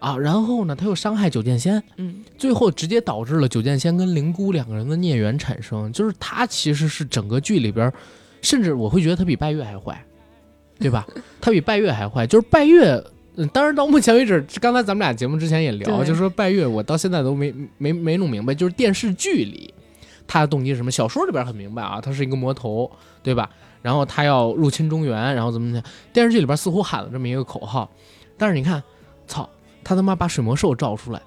[0.02, 5.92] 啊，然后呢，他又伤害九剑仙，嗯，最后直接导致了九剑仙跟灵姑两个人的孽缘产生。
[5.92, 7.90] 就是他其实是整个剧里边，
[8.40, 10.04] 甚至我会觉得他比拜月还坏，
[10.80, 11.06] 对吧？
[11.40, 13.00] 他比拜月还坏，就是拜月。
[13.36, 19.72] 嗯，当然到目前为止，刚才咱们俩节目之前也聊，对就说拜月，我到现在都没没没弄明白，就是电视剧里
[20.26, 20.90] 他的动机是什么？
[20.90, 22.90] 小说里边很明白啊，他是一个魔头，
[23.22, 23.48] 对吧？
[23.80, 25.84] 然后他要入侵中原，然后怎么怎么样？
[26.12, 27.88] 电视剧里边似乎喊了这么一个口号，
[28.36, 28.82] 但是你看，
[29.26, 29.48] 操，
[29.84, 31.20] 他他妈把水魔兽召出来，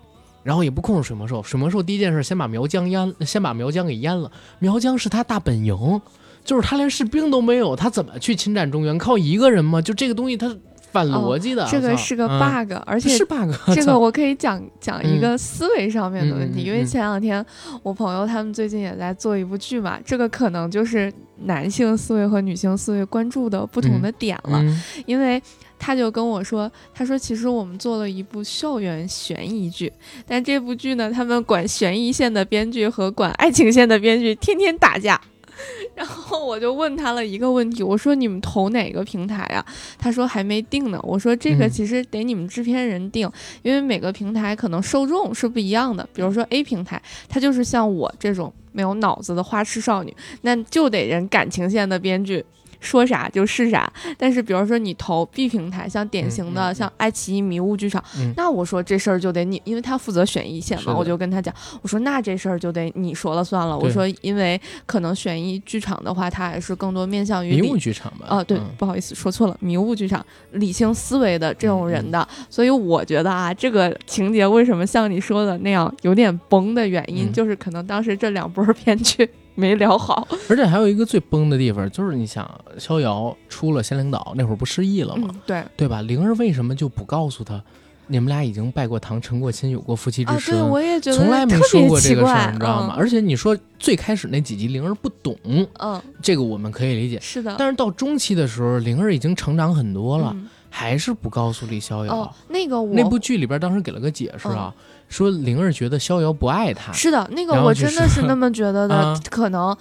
[0.43, 4.31] 然后也不控制水魔兽，水魔兽第一件事先把苗疆淹，先把苗疆给淹了。
[4.59, 6.01] 苗疆是他大本营，
[6.43, 8.97] 就是他连士兵都没有，他怎么去侵占中原？
[8.97, 9.81] 靠一个人吗？
[9.81, 10.55] 就这个东西，他
[10.91, 11.65] 反逻辑的。
[11.65, 17.43] 哦这个是个嗯 bug，、而且是 bug，这个我可以讲讲一个思维上面的问题，因为前两天
[17.81, 21.11] 我朋友他们最近也在做一部剧嘛，这个可能就是
[21.45, 25.41] 男性思维和女性思维关注的不同的点了，嗯因为。
[25.85, 29.93] 他就跟我说：“他说其实我们做了一部校园悬疑剧，
[30.25, 35.21] 但这部剧呢，他们管悬疑线的编剧和管爱情线的编剧天天打架。
[35.93, 39.63] ”然后我就问他了一个问题，我说：“你们投哪个平台啊？”
[39.99, 43.31] 他说：“还没定呢。”我说：“这个嗯其实得你们制片人定，
[43.61, 46.09] 因为每个平台可能受众是不一样的。
[46.15, 50.11] 比如说 A 平台，它就是像我这种没有脑子的花痴少女，
[50.41, 52.43] 那就得人感情线的编剧。”
[52.79, 58.33] 说啥就是啥，但是比如说你投 B 平台，像典型的、像爱奇艺迷雾剧场，嗯。
[58.37, 63.77] 那我说这事儿就得你，因为他负责选一线嘛，我就跟他讲，我说那这事儿就得你说了算了。
[63.77, 68.27] 我说因为可能选一剧场的话，它还是更多面向于迷雾剧场吧？
[68.29, 68.65] 哦，对，嗯。
[68.77, 77.33] 不好意思，说错了，迷雾剧场理性思维的这种人的，所以我觉得啊，这个情节为什么像你说的那样有点崩的原因，嗯。
[77.33, 80.27] 就是可能当时这两波编剧没聊好。
[80.49, 85.29] 而且还有一个最崩的地方，就是你想，逍遥出了仙灵岛那会儿不失忆了吗？
[85.31, 86.01] 嗯，对对吧？
[86.01, 87.61] 灵儿为什么就不告诉他，
[88.07, 90.51] 你们俩已经拜过堂、成过亲、有过夫妻之啊，实？
[90.51, 92.93] 对，我也觉得从来没说过这个事儿，你知道吗？
[92.95, 95.35] 嗯而且你说最开始那几集灵儿不懂，
[95.79, 97.19] 嗯，这个我们可以理解。
[97.21, 102.13] 是的，但是到中期的时候，灵儿已经成长很多了，嗯还是不告诉李逍遥。
[102.13, 104.73] 哦，那个我那部剧里边当时给了个解释啊，
[105.07, 109.75] 说灵儿觉得逍遥不爱她，是的，那个我真的是是那么觉得的，啊 可能，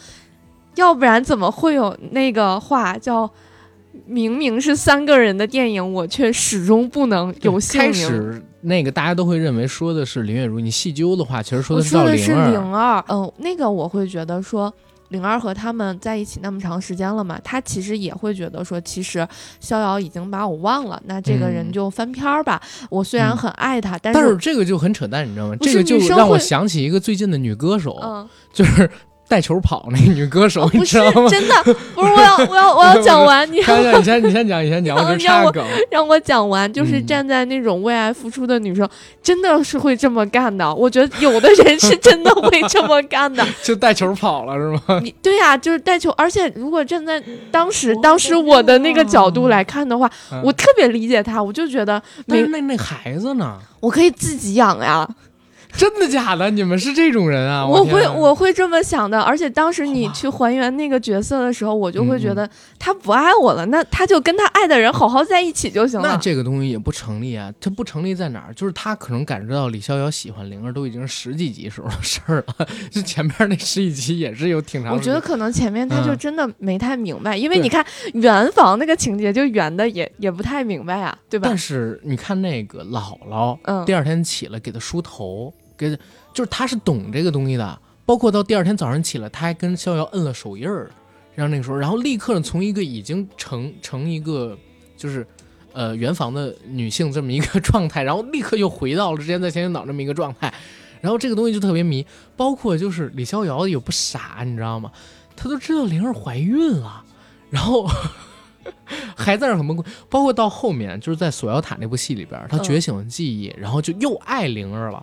[0.76, 3.28] 要不然怎么会有那个话叫？
[4.06, 7.92] 明明是三个人的电影，我却始终不能有姓名。
[7.94, 12.50] 始那个大家都会认为说的是林月如，你细究的话，其实说的是赵说的是灵儿。
[12.50, 14.72] 灵儿，嗯、那个我会觉得说。
[15.08, 19.26] 灵儿和他们在一起那么长时间了嘛，他其实也会觉得说，其实
[19.60, 22.60] 逍遥已经把我忘了，那这个人嗯就翻篇儿吧。
[22.90, 25.56] 我虽然嗯很爱他，但但是是这个就很扯淡，你知道吗？
[25.60, 28.90] 这个就让我想起一个最近的女歌手，嗯就是
[29.26, 31.28] 带球跑那女歌手，你哦不是知道吗？
[31.30, 31.54] 真的，
[31.94, 33.62] 不是我要 我要我要讲完，你你
[34.04, 35.64] 先你先讲，你先讲， 我只插个梗。
[35.90, 38.88] 让我讲完，就是嗯站在那种为爱付出的女生，
[39.22, 40.72] 真的是会这么干的。
[40.74, 43.44] 我觉得有的人是真的会这么干的。
[43.64, 45.00] 就带球跑了是吗？
[45.02, 53.58] 你对呀、就是带球，而且如果站在当时当时我的那个角度来看的话，嗯我特别理解他，我就觉得但是那那孩子呢？
[53.80, 55.08] 我可以自己养呀，
[55.78, 56.50] 真的假的？
[56.50, 57.66] 你们是这种人啊？
[57.66, 59.20] 我会我会这么想的。
[59.20, 62.48] 而且当时你去还原那个角色的时候，我就会觉得
[62.78, 66.08] 他不爱我了，那他就跟他爱的人好好在一起就行了。
[66.08, 67.52] 那这个东西也不成立啊！
[67.60, 68.54] 它不成立在哪儿？
[68.54, 74.94] 就是他可能感知到李逍遥喜欢灵儿都已经十几集时候的事儿了，就前面那十几集也是有挺长。
[74.94, 81.58] 我觉得可能前面他就嗯真的没太明白，因为你看圆房那个情节就圆的也也不太明白啊，对吧但？
[81.58, 85.90] 是你看那个姥姥，嗯第二天起来给他梳头，给
[86.32, 87.78] 就是他是懂这个东西的。
[88.06, 90.90] 包括到第二天早上起来，他还跟逍遥摁了手印儿，
[91.34, 94.58] 让那个时候，然后立刻从一个已经成成一个
[94.94, 95.26] 就是
[95.72, 100.52] 呃圆房的女性这么一个 状态，然后立刻又回到了之前在前女岛这么一个状态，
[101.00, 102.04] 然后这个东西就特别迷。
[102.36, 104.92] 包括就是李逍遥也不傻，你知道吗？
[105.34, 107.02] 他都知道灵儿怀孕了，
[107.48, 107.88] 然后
[109.16, 109.86] 还在那儿很崩溃。
[110.10, 115.02] 包括到后面，就是在锁妖塔那部戏里边，他嗯觉醒了记忆，然后就又爱灵儿了。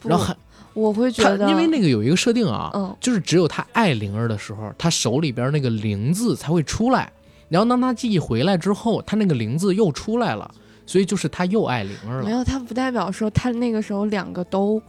[0.00, 0.36] 不然后还
[0.72, 7.10] 我会觉得，因为那个有一个设定啊，嗯就是只有他爱灵儿的时候，他手里边那个灵字才会出来。
[7.48, 10.48] 然后当他记忆回来之后，他那个灵字又出来了，
[10.86, 12.24] 所以就是他又爱灵儿了。
[12.24, 14.80] 没有，他不代表说他那个时候两个都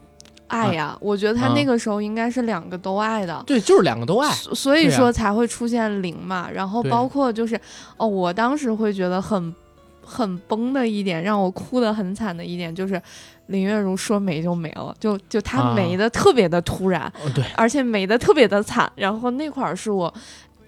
[0.45, 0.95] 爱呀。
[1.01, 3.43] 我觉得他啊那个时候应该是两个都爱的。
[3.47, 4.29] 对，就是两个都爱。
[4.33, 7.59] 所所以说才会出现灵嘛，然后包括就是
[7.97, 9.55] 哦，我当时会觉得很
[10.05, 13.01] 很崩的一点，让我哭得很惨的一点就是
[13.51, 20.13] 林月如说没就没了，就就她啊没的特别的突然，哦，对，而且没的特别的惨，然后那块儿是我。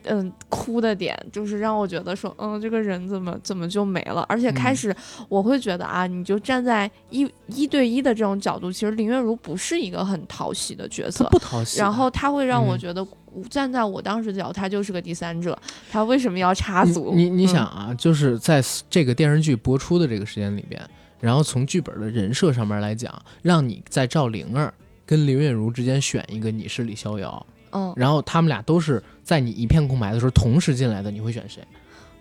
[0.05, 4.19] 嗯，哭的点就是让我觉得说，嗯，这个人怎么怎么就没了？
[4.27, 4.95] 而且开嗯始
[5.29, 11.79] 我会觉得啊，你就站在一一对一的这种角度，其实林月如不是一个很讨喜的角色，不讨喜。
[11.79, 13.07] 然后他会让我嗯觉得，
[13.49, 15.57] 站在我当时角，他就是个第三者，
[15.89, 17.13] 他为什么要插足？
[17.15, 20.81] 你你嗯想啊，就是在这个电视剧播出的这个时间里边，
[21.23, 23.09] 然后从剧本的人设上面来讲，
[23.41, 24.73] 让你在赵灵儿
[25.05, 31.65] 跟林月如之间选一个，你是李逍遥，嗯，然后他们俩都是在你一片空白的时候同时进来的，你会选谁？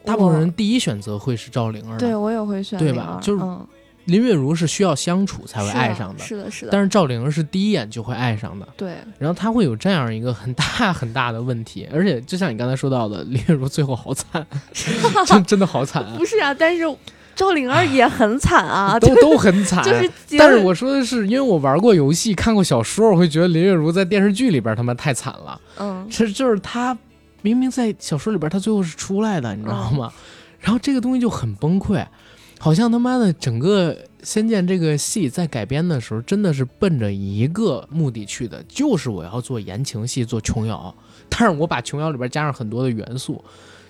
[0.04, 3.18] 大部分人第一选择会是赵灵儿，对我也会选对吧？
[3.20, 3.66] 就是嗯。
[4.06, 8.66] 林月如是需要相处才会爱上的，是的，是的，但是赵灵儿是第一眼就会爱上的。
[8.76, 14.44] 对，然后他会有这样一个很大很大的问题，而且就像你刚才说到的， 林月如最后好惨，
[15.24, 16.84] 真真的好惨啊，不是啊，但是
[17.34, 19.82] 赵灵儿也很惨啊， 都都很惨。
[19.84, 25.60] 就是但是我说的是，因为我玩过游戏、看过小说，我会觉得林月如在电视剧里边他妈太惨了。
[25.78, 26.96] 嗯这就是他
[27.40, 30.12] 明明在小说里边他最后是出来的，你知道吗？
[30.60, 32.06] 然后这个东西就很崩溃，
[32.60, 40.94] 好像他妈的整个《仙剑》这个戏在改编的时候，真的是奔着一个目的去的，就是我要做言情戏，做琼瑶。
[41.28, 43.42] 但是我把琼瑶里边加上很多的元素。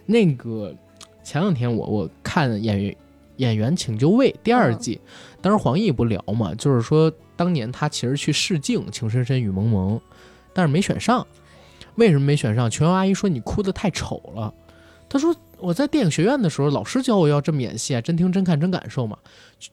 [0.06, 0.74] 那个
[1.22, 2.96] 前两天我我看演员
[3.42, 5.00] 演员请就位第二季，
[5.40, 9.96] 当时黄奕不聊嘛，就是说当年他其实去试镜《情深深雨蒙蒙》，
[10.54, 11.26] 但是没选上。
[11.96, 12.70] 为什么没选上？
[12.70, 14.54] 琼瑶阿姨说你哭得太丑了。
[15.08, 19.18] 他说我在电影学院的时候，老师教我要这么演戏啊，真听真看真感受嘛。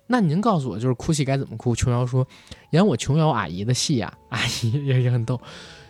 [0.08, 1.74] 那您告诉我，就是哭戏该怎么哭？
[1.74, 2.28] 琼瑶说，
[2.72, 5.40] 演我琼瑶阿姨的戏呀、 阿姨也也很逗，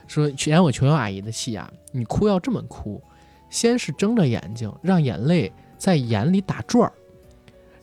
[0.08, 3.02] 说演我琼瑶阿姨的戏呀、你哭要这么哭，
[3.50, 6.94] 先是睁着眼睛，让眼泪在眼里打转儿。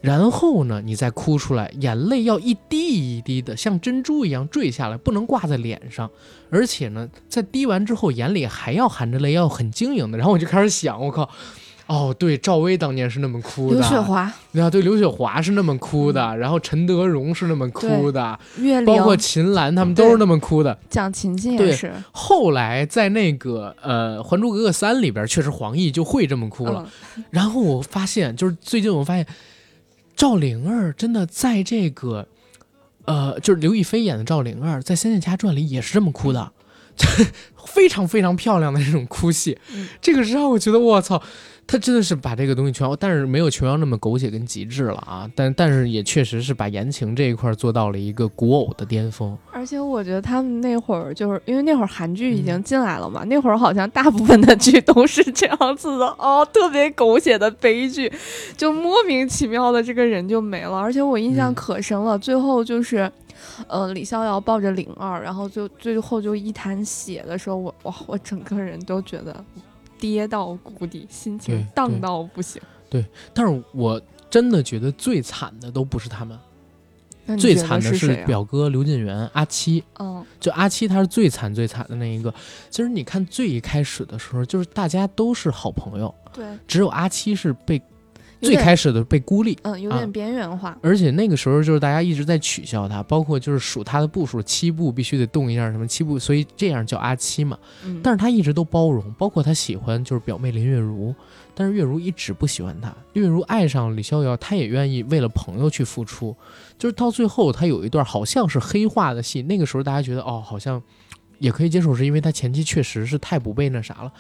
[0.07, 6.09] 然后呢，你再哭出来，眼泪要一滴一滴的，像珍珠一样坠下来，不能挂在脸上。
[6.49, 10.17] 而且呢，在滴完之后，眼里还要含着泪，要很晶莹的。
[10.19, 11.29] 然后我就开始想，我靠，
[11.89, 20.79] 哦，对，赵薇当年是那么哭的，刘雪华、啊，对，刘雪华是那么哭的，然后陈德容是那么哭的，岳包括、秦岚他们都是那么哭的。
[20.89, 26.89] 蒋勤勤也是，后来在那个呃《还珠格格三》里边，确实黄奕就会这么哭了。
[27.17, 29.27] 嗯，然后我发现，就是最近我发现，
[30.17, 32.27] 赵灵儿真的在这个，
[33.05, 36.53] 呃，就是刘亦菲演的赵灵儿，在《仙剑奇侠传》里也是这么哭的，
[37.67, 39.59] 非常非常漂亮的这种哭戏。
[39.75, 41.23] 嗯这个是让我觉得，我操，
[41.67, 45.29] 他真的是把这个东西琼瑶，但是没有琼瑶那么狗血跟极致了啊。
[45.35, 49.37] 但但是也确实是把言情这一块做到了一个古偶的巅峰。
[49.51, 58.13] 而且我觉得他们那会儿就是因为那会儿韩剧已嗯经进来了嘛，那会儿好像大部分的剧都是这样子的哦，特别狗血的悲剧，
[58.57, 63.11] 就莫名其妙的这个人就没了，而且我印象嗯可深了，最后就是
[63.67, 69.45] 呃，李逍遥抱着灵儿，然后就最后就一滩血的时候，我哇，我整个人都觉得
[69.99, 72.61] 跌到谷底，心情荡到不行。
[72.89, 76.39] 对但是我真的觉得最惨的都不是他们，
[77.39, 79.83] 最惨的是表哥刘晋元阿七。
[79.99, 82.33] 嗯就阿七他是最惨最惨的那一个。
[82.71, 87.83] 其实你看最一开始的时候，就是大家都是好朋友，对，只有阿七是被
[88.41, 89.59] 最开始的被孤立。
[89.63, 90.77] 嗯有啊点边缘化。
[90.83, 97.59] 而且那个时候就是大家一直在取笑他，包括就是数他的步数，七步必须得动一下什么七步，所以这样叫阿七嘛。
[97.85, 101.15] 嗯，但是他一直都包容，包括他喜欢就是表妹林月如，
[101.55, 102.95] 但是月如一直不喜欢他。
[103.15, 106.37] 月如爱上李逍遥，他也愿意为了朋友去付出。
[106.79, 110.83] 就是到最后，他有一段好像是黑化的戏，那个时候大家觉得哦，好像
[111.39, 114.13] 也可以接受，是因为他前期确实是太不被那啥了。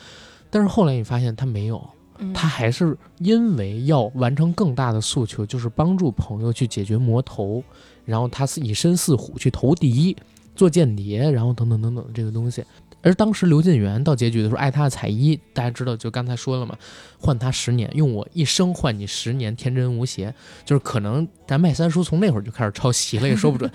[0.49, 1.91] 但是后来你发现他没有，嗯
[2.35, 7.62] 他还是因为要完成更大的诉求，就是帮助朋友去解决魔头，
[8.05, 10.17] 然后他是以身似虎去投敌、
[10.55, 12.64] 做间谍，然后等等等等这个东西。
[13.03, 16.77] 而当时刘晋元到结局的时候，爱他的彩衣，大家知道，就刚才说了嘛，
[17.21, 23.71] 换他十年，用我一生换你十年，天真无邪，就是可能咱麦三叔从那会儿就开始抄袭了，也说不准。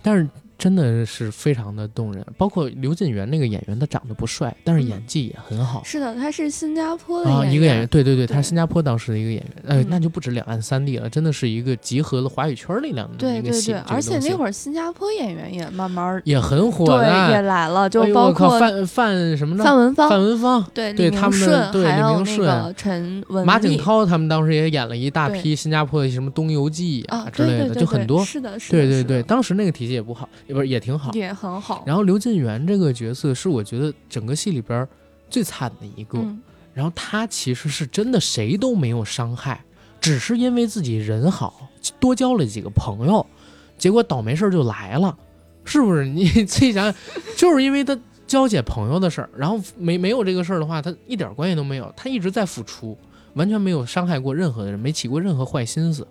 [0.00, 0.26] 但 是
[0.56, 5.82] 真的是非常的动人，包括刘晋元那个演员，他长得不帅，但是演技也很好。
[5.84, 9.86] 是的，他是新加坡的啊，一个演员，对对对，他是新加坡当时的一个演员，呃，嗯。
[9.88, 19.62] 那就不止两岸三地了，真的是一个集合了华语圈力量的一个戏这个而且那会儿新加坡演员也慢慢也很火对的，也来了，就包括范范什么呢？
[19.62, 28.24] 范文芳，范文芳、对对他们的对李明顺个陈文马景涛他们当时也演了一大批新加坡的什么《东游记》啊，之类的，就很多。
[28.24, 31.12] 是的，是的，对对对，当时那个体系也不好，也不是也挺好。
[31.12, 31.82] 也很好。
[31.86, 34.86] 然后刘进元这个角色是我觉得整个戏里边
[35.28, 36.18] 最惨的一个。
[36.18, 36.40] 嗯，
[36.72, 39.64] 然后他其实是真的谁都没有伤害，
[40.00, 41.68] 只是因为自己人好，
[41.98, 43.24] 多交了几个朋友，
[43.78, 45.16] 结果倒霉事儿就来了，
[45.64, 46.04] 是不是？
[46.08, 46.94] 你自己想想，
[47.36, 52.96] 就是因为他交解朋友的事儿，然后没没有这个事儿的话，他一点关系都没有，他一直在付出，
[53.34, 56.06] 完全没有伤害过任何的人，没起过任何坏心思。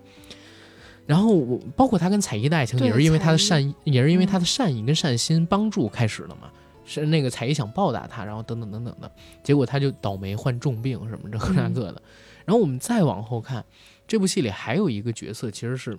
[1.05, 6.49] 然后我包括他跟彩衣的爱情，也是因为他的善意，也是因为嗯他的善意跟善心帮助开始了嘛。
[6.85, 9.09] 是那个彩衣想报答他，然后等等等等的，
[9.41, 12.01] 结果他就倒霉患重病什么这个那嗯个的。
[12.43, 13.63] 然后我们再往后看，
[14.05, 15.97] 这部戏里还有一个角色，其实是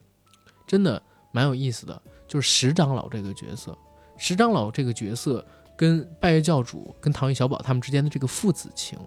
[0.67, 1.03] 真的
[1.33, 3.77] 蛮有意思的，就是石长老这个角色。
[4.19, 5.45] 石长老这个角色
[5.75, 8.99] 跟拜月教主、跟唐钰小宝他们之间的这个父子情，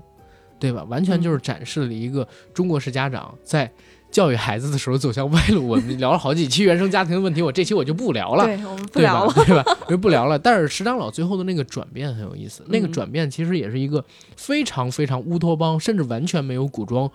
[0.60, 0.84] 对吧？
[0.86, 3.72] 完全就是展示了一个中国式家长在
[4.12, 5.68] 教育孩子的时候走向歪路。
[5.68, 8.46] 我们 聊了好几期原生家庭的问题，我这期我就不聊了。
[8.46, 9.34] 对我们不对吧聊了。
[9.46, 9.78] 对吧？
[9.90, 10.38] 就不聊了。
[10.40, 14.04] 但是石长老最后的那个转变很有意思，那个嗯转变其实也是一个
[14.36, 17.10] 非常非常乌托邦，甚至完全没有古装、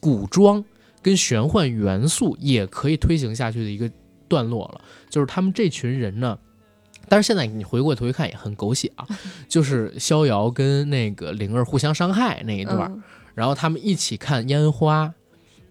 [0.00, 0.64] 古装
[1.02, 3.90] 跟玄幻元素也可以推行下去的一个
[4.28, 4.80] 段落了。
[5.08, 6.38] 就是他们这群人呢。
[7.08, 9.06] 但是现在你回过头一看也很狗血啊，
[9.48, 13.00] 就是逍遥跟那个灵儿互相伤害那一段，嗯，
[13.32, 15.14] 然后他们一起看烟花，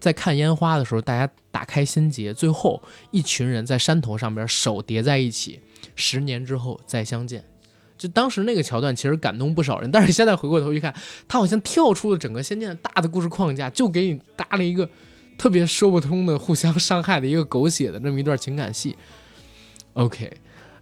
[0.06, 2.80] 在看烟花的时候，大家打开心结，最后
[3.10, 5.58] 一群人在山头上边手叠在一起，
[5.96, 7.44] 十年之后再相见。
[7.98, 10.94] 就当时那个桥段其实感动不少人，但是现在回过头一看，
[11.26, 14.88] 他好像跳出了整个《仙剑》大的故事框架，就给你搭了一个
[15.36, 18.96] 特别说不通的互相伤害的一个狗血的这么一段情感戏。
[19.94, 20.32] OK，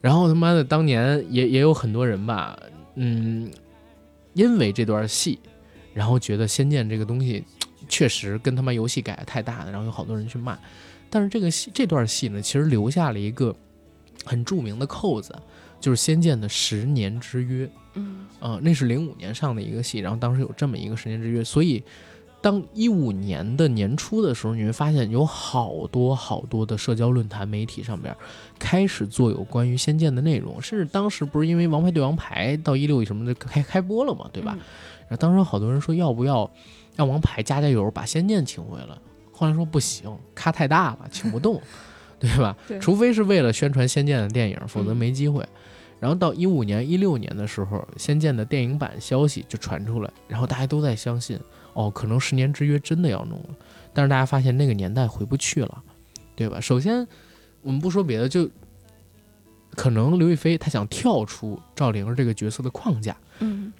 [0.02, 2.58] 然后他妈的当年也也有很多人吧，
[2.96, 3.50] 嗯，
[4.34, 5.38] 因为这段戏，
[5.94, 7.42] 然后觉得《仙剑》这个东西
[7.94, 10.58] 确实跟他妈游戏改的太大了，然后有好多人去骂。
[11.08, 13.54] 但是这个戏这段戏呢，其实留下了一个
[14.24, 15.32] 很著名的扣子，
[15.80, 17.70] 就是《仙剑》的十年之约。
[17.94, 21.80] 嗯呃，那是零五年上的一个戏，然后当时有这么一个十年之约，所以
[22.42, 28.12] 当一五年的年初的时候，你会发现有好多好多的社交论坛媒体上边
[28.58, 34.56] 开始做有关于《仙剑》的内容，甚至当时不是因为《王牌对王牌》到一六什么的开开播了嘛，对吧？
[34.58, 34.62] 嗯
[35.06, 36.50] 然后当时好多人说要不要
[36.96, 38.96] 让王牌加加油把《仙剑》请回来，
[39.32, 41.60] 后来说不行，咖太大了，请不动，
[42.20, 42.56] 对吧？
[42.66, 45.46] 对除非是为了宣传《仙剑》的电影，否则嗯没机会。
[46.00, 51.38] 然后到一五年、一六年的时候，《仙剑》的电影版消息就传出来，然后大家都在相信，
[51.72, 53.54] 哦，可能十年之约真的要弄了。
[53.92, 55.82] 但是大家发现那个年代回不去了，
[56.36, 56.60] 对吧？
[56.60, 57.06] 首先，
[57.62, 58.50] 我们不说别的，就
[59.70, 63.72] 可能刘亦菲她想跳出赵灵儿这个角色的框架，嗯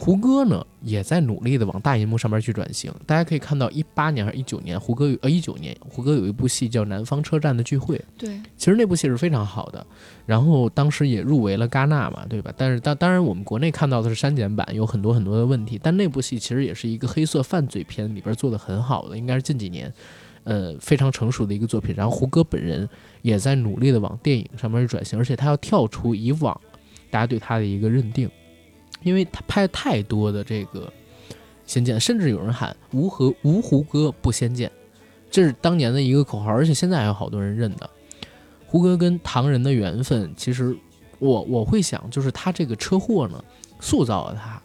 [0.00, 2.90] 胡歌呢也在努力的往大银幕上面去转型。
[3.04, 9.86] 大家可以看到，一八年还是一九年，胡歌有呃一九年，胡歌有一部戏叫《南方车站的聚会》，对，其实那部戏是非常好的，
[10.24, 12.50] 然后当时也入围了戛纳嘛，对吧？
[12.56, 15.78] 但是当当然我们国内看到的是删减版，有很多很多的问题。
[15.82, 19.92] 但那部戏其实也是一个黑色犯罪片，里边做的很好的，应该是近几年，
[20.44, 21.94] 呃非常成熟的一个作品。
[21.94, 22.88] 然后胡歌本人
[23.20, 26.58] 也在努力的往电影上面转型，而且他要跳出以往
[27.10, 28.30] 大家对他的一个认定，
[29.02, 30.92] 因为他拍太多的这个
[31.66, 34.70] 仙剑，甚至有人喊无和无胡歌不仙剑，
[35.30, 37.88] 这是当年的一个口号，而且现在还有好多人认的。
[38.66, 40.76] 胡歌跟唐人的缘分，其实
[41.18, 43.44] 我我会想，就是他这个车祸呢，
[43.80, 44.62] 塑造了他，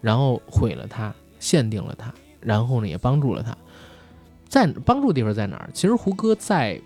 [0.00, 3.56] 然后毁了他，限定了他，然后呢也帮助了他。
[4.48, 5.70] 在帮助地方在哪儿？
[5.72, 6.80] 其实胡歌在，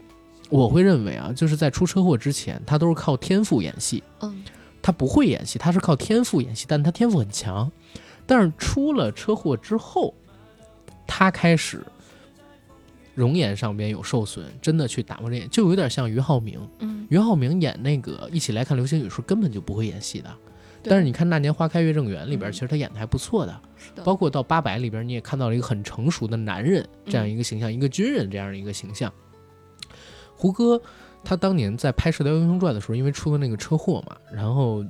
[0.50, 4.42] 我会认为啊，就是在出车祸之前，他都是靠天赋演戏，嗯
[4.88, 7.70] 他不会演戏，他是靠天赋演戏，但他天赋很强。
[8.26, 10.14] 但是出了车祸之后，
[11.06, 11.84] 他开始
[13.14, 16.58] 容颜上边有受损，真的去打磨这眼，就有点像俞灏明。
[16.78, 20.34] 嗯，俞灏明演那个一起来看流星雨时候根本就不会演戏的，
[20.82, 23.60] 但是你看《那年花开月正圆》里边，嗯其实他演的还不错的。
[24.02, 29.12] 包括到八百里边，你也看到了一个很成熟的男人这嗯样一个形象，一个军人这样的一个形象。
[30.34, 30.80] 胡歌
[31.24, 34.84] 他当年在拍《射雕英雄传》的时候，因为出了那个车祸嘛，然后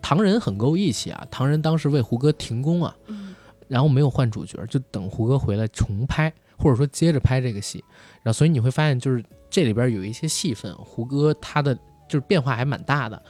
[0.00, 3.34] 唐人很够义气啊，唐人当时为胡歌停工啊，嗯
[3.68, 7.82] 然后没有换主角，就等胡歌回来重拍，或者说接着拍这个戏。
[8.22, 11.74] 然后所以你会发现，就是这里边有一些戏份，胡歌他的
[12.06, 13.22] 就是变化还蛮大的。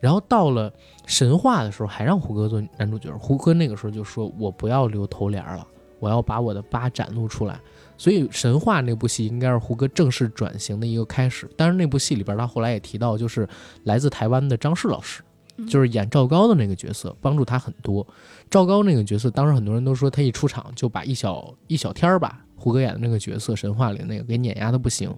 [0.00, 0.72] 然后到了
[1.06, 3.16] 神话的时候，还让胡歌做男主角。
[3.18, 5.66] 胡歌那个时候就说：“我不要留头帘了，
[6.00, 7.58] 我要把我的疤展露出来。”
[8.04, 11.48] 所以神话那部戏应该是胡歌正式转型的一个开始。
[11.56, 13.48] 但是，那部戏里边他后来也提到，就是
[13.84, 15.22] 来自台湾的张氏老师，
[15.56, 18.06] 嗯就是演赵高的那个角色，帮助他很多。
[18.50, 25.10] 赵高那个角色，当时很多人都说他一出场就把一小一小天儿吧，胡歌演的那个角色，神话里那个给碾压的不行。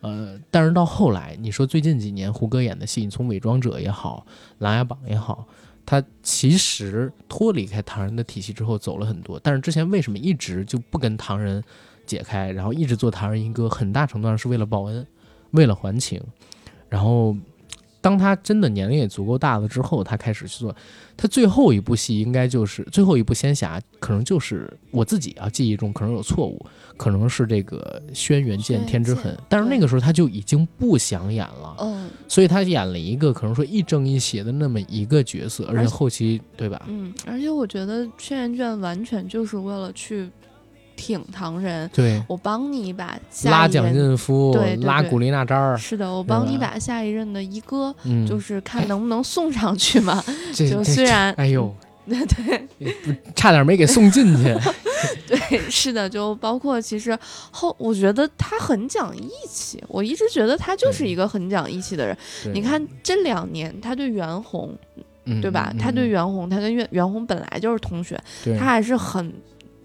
[0.00, 4.24] 呃，但是到后来，你说最近几年胡歌演的戏，你从《伪装者》也好，
[4.58, 5.48] 《琅琊榜》也好，
[5.84, 9.40] 他其实脱离开唐人的体系之后走了很多。
[9.42, 11.60] 但是之前为什么一直就不跟唐人
[12.06, 15.06] 解开，然后一直做唐人一哥，很大程度上是为了报恩，
[15.50, 16.20] 为了还情。
[16.88, 17.36] 然后
[18.00, 20.74] 当他真的年龄也足够大了之后，他开始去做。
[21.16, 36.82] 他最后一部戏应该就是最后一部仙侠，可能就是我自己啊记忆中可能有错误，可能是这个《轩辕剑天之痕但是那个时候他就已经不想演了，嗯所以他演了一个可能说亦正亦邪的那么一个角色，而且后期对吧？
[36.88, 40.28] 嗯，而且我觉得《轩辕剑》完全就是为了去
[40.96, 50.22] 挺唐人，对，我帮你把下拉蒋一任劲夫，对拉古力娜扎儿，是的，我帮你把下一任的一哥，嗯，就是看能不能送上去嘛。
[50.54, 51.74] 这就虽然哎呦，
[52.06, 52.68] 对
[53.34, 54.54] 差点没给送进去。
[55.26, 57.16] 对，是的，就包括其实
[57.50, 62.16] 后，我觉得他很讲义气，我一直觉得他就是一个很讲义气的人。
[62.54, 64.74] 你看这两年他对袁弘，
[65.24, 65.70] 嗯对吧？
[65.72, 68.18] 嗯他对嗯袁弘，他跟袁袁弘本来就是同学，
[68.58, 69.32] 他还是很。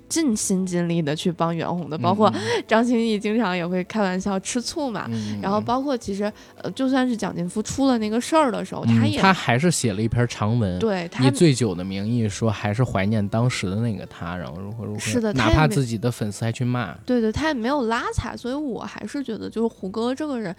[0.09, 5.07] 尽心尽力的去帮袁弘的，包括嗯张歆艺经常也会开玩笑吃醋嘛。
[5.09, 6.31] 嗯然后包括其实
[6.61, 20.53] 呃，就算是蒋劲夫出了那个事儿的时候，嗯他也他还是写了一篇长文，对他以醉酒的名义说还是怀念当时的那个他，然后如何如何，是的哪怕自己的粉丝还去骂，对对，他也没有拉踩，所以我还是觉得，就是胡歌这个人，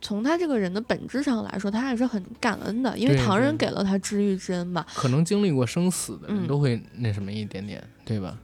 [0.00, 4.84] 从他这个人的本质上来说，他还是很感恩的，因为对唐人给了他知遇之恩嘛。
[4.94, 8.36] 可能经历过生死的人嗯都会那什么一点点，对吧？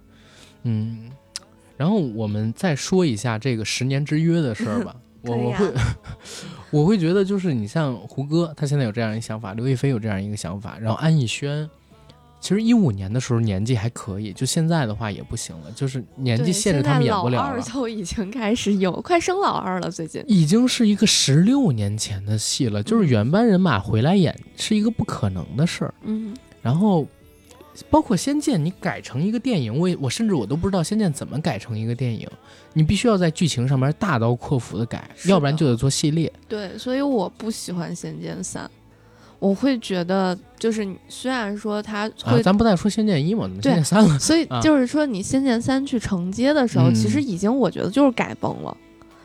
[0.64, 1.10] 嗯，
[1.76, 4.96] 然后我们再说一下这个十年之约的事儿吧。
[5.22, 5.72] 我我会
[6.72, 11.70] 我会觉得，就是你像胡歌，他现在有这样一个想法，刘亦菲有这样一个想法，然后安以轩，
[12.40, 17.62] 其实一五年的时候年纪还可以，就现在的话也不行了，就是年纪限制他们演不了老二了。
[17.62, 20.24] 就已经开始有，快生老二了，最近。
[20.26, 25.94] 已经是一个十六年前的戏了，就是嗯原班人马回来演是一个不可能的事儿。
[26.02, 27.06] 嗯，然后，
[27.90, 32.28] 包括《仙剑》，你改成一个电影，我也我甚至我都不知道《仙剑》怎么改成一个电影。
[32.74, 36.32] 你必须要在剧情上面大刀阔斧的改，的要不然就得做系列。
[36.48, 38.64] 对，所以我不喜欢《仙剑三》，
[39.38, 42.42] 我会觉得就是虽然说他啊，会。
[42.42, 44.18] 咱不再说《仙剑一》嘛，怎么《仙剑三》了？
[44.18, 48.76] 所以啊就是说，你《仙剑三》去承接的时候，嗯其实已经我觉得就是改崩了，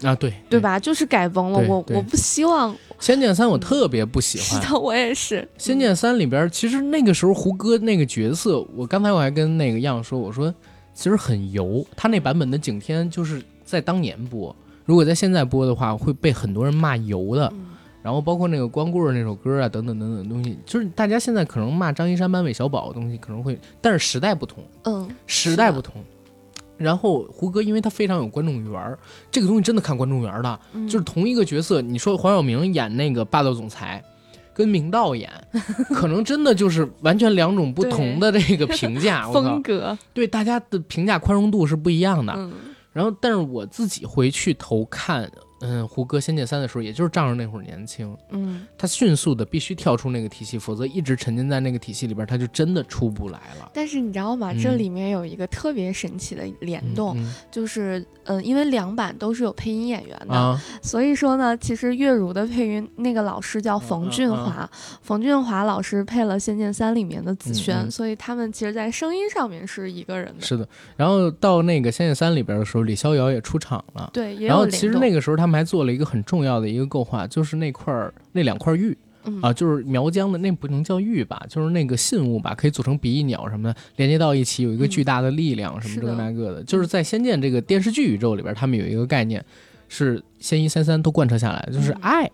[0.03, 0.59] 啊，对对？
[0.59, 0.79] 吧？
[0.79, 1.59] 就是改崩了。
[1.59, 2.73] 我我不希望。
[2.99, 5.41] 《仙剑三》我特别不喜欢，是的，我也是。
[5.57, 10.53] 《仙剑三》里边，其实那个时候胡歌那个角色，我刚才我还跟那个样说，我说
[10.93, 11.85] 其实很油。
[11.95, 17.47] 他那版本的景天就是在当年播，如果在现在播的话，会被很多人骂油的。
[17.53, 17.65] 嗯
[18.03, 26.01] 然后包括那个光棍儿那首歌啊，等等等等东西，就是大家现在可能骂张一山、班韦小宝的东西，可能会，但是时代不同，嗯，时代不同。
[26.77, 28.97] 然后胡歌因为他非常有观众缘儿，
[29.31, 34.03] 这个东西真的看观众缘儿的，嗯就是同一个角色，你说黄晓明演那个霸道总裁，
[34.53, 35.31] 跟明道演，
[35.93, 39.27] 可能真的就是完全两种不同的这个评价。
[39.33, 42.33] 风，格，对大家的评价宽容度是不一样的。
[42.35, 42.51] 嗯
[42.93, 45.31] 然后，但是我自己回去投看，
[45.61, 53.71] 嗯，胡歌《仙剑三》的时候，也就是仗着那会儿年轻，嗯，他迅速的必须跳出那个体系，否则一直沉浸在那个体系里边，他就真的出不来了。
[53.73, 54.51] 但是你知道吗？
[54.51, 64.69] 嗯这里面有一个特别神奇的联动，嗯就是嗯、呃因为两版都是有配音演员的，所以说呢，其实月如的配音那个老师叫冯俊华，
[65.01, 70.45] 冯俊华老师配了《仙剑三》里面的紫萱，所以他们其实，在声音上面是一个人的。
[70.45, 70.67] 是的。
[70.95, 74.09] 然后到那个《仙剑三》里边的时候，李逍遥也出场了。
[74.13, 74.67] 对，也然后。
[74.67, 86.63] 其实那个时候他们还做了一个很重要的一个构画，就是那块儿那两块玉嗯啊，就是苗疆的那不能叫玉吧，就是那个信物吧，可以组成比翼鸟什么的，连接到一起有一个嗯巨大的力量什么这个那个的。
[86.63, 89.43] 就是在《仙剑》这个电视剧宇宙里边，他们有一个概念
[89.89, 92.31] 是仙一三三都贯彻下来，就是嗯爱。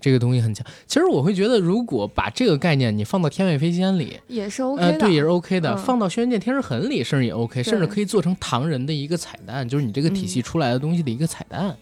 [0.00, 4.98] 这个东西很强，其实我会觉得，如果把这个概念你放到《天外飞仙》里，也是 OK 呃，的。
[5.00, 5.74] 对，也是 OK 的。
[5.74, 11.76] 嗯放到《轩辕剑天之痕》里，甚至也 OK，甚至可以做成唐人的一个彩蛋，就是你这个体系嗯出来的东西的一个彩蛋。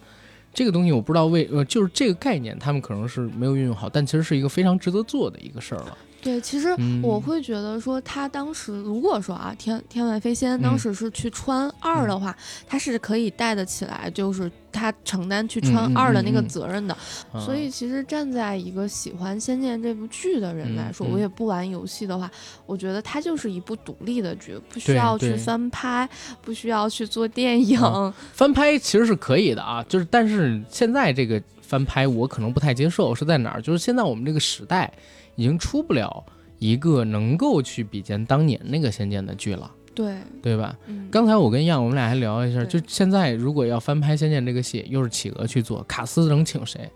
[0.56, 5.98] 这个东西我不知道为呃，就是这个概念，他们可能是没有运用好，但其实是一个非常值得做的一个事儿了。
[6.22, 7.02] 对，其实嗯。
[7.02, 10.78] 我会觉得说，他当时如果说啊，天天外飞仙当嗯。
[10.78, 12.34] 时是去穿二的话，
[12.66, 16.94] 他是可以带得起来，就是他承担去穿二的那个责任的。
[17.32, 22.30] 啊所以其实站在一个喜欢《仙剑》这部剧的人来说，我也不玩游戏的话，
[22.66, 26.08] 我觉得它就是一部独立的剧，不需要去翻拍，
[26.42, 27.80] 不需要去做电影。
[27.80, 33.62] 啊翻拍其实是可以的啊，就是但是现在这个翻拍我可能不太接受，是在哪儿？
[33.62, 34.92] 就是现在我们这个时代
[35.34, 36.24] 已经出不了
[36.58, 40.76] 一个能够去比肩当年那个《仙剑》的剧了，对，对吧？
[40.86, 46.88] 嗯，刚才我跟样，我们俩还聊了一下，就现在如果要翻拍《仙剑》这个戏，又是企鹅去做，卡斯能请谁？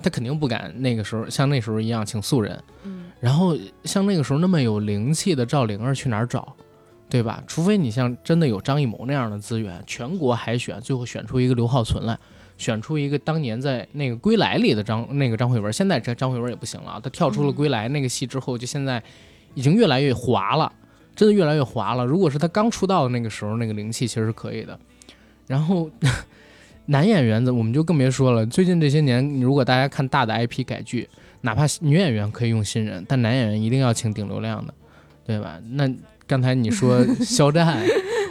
[0.00, 6.54] 他肯定不敢那个时候像那时候一样请素人，嗯，然后像那个时候那么有灵气的赵灵儿去哪儿找，
[7.08, 7.42] 对吧？
[7.46, 12.18] 除非你像真的有张艺谋那样的资源，全国海选，最后选出一个刘浩存来，
[12.58, 19.02] 选出一个当年在那个《归来》里的张那个张慧文，现在这张慧文也不行了啊，他跳出了《嗯归来》那个戏之后，就现在
[19.54, 20.70] 已经越来越滑了，
[21.14, 22.04] 真的越来越滑了。
[22.04, 24.78] 如果是他刚出道的那个时候，那个灵气其实是可以的。
[25.46, 25.90] 然后
[26.86, 31.08] 男演员的我们就更别说了，最近这些年，如果大家看大的 IP 改剧，
[31.42, 34.74] 哪怕女演员可以用新人，但男演员一定要请顶流量的，
[35.26, 35.58] 对吧？
[35.70, 35.88] 那
[36.26, 37.78] 刚才你说 肖战，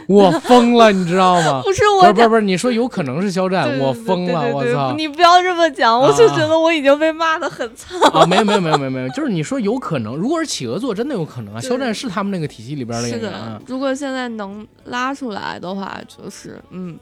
[0.08, 1.60] 我疯了，你知道吗？
[1.64, 2.12] 不是我。
[2.12, 4.92] 不是不是，你说有可能是肖战，我疯了，我操！
[4.96, 7.98] 你不要这么讲，我就啊觉得我已经被骂的很惨。
[8.12, 11.60] 啊，没有没有没有没有没有，就是你说有可能，如果是企鹅座，真的有可能啊。
[11.60, 13.32] 肖战是他们那个体系里边的是演员
[13.66, 16.98] 如果现在能拉出来的话，就是嗯，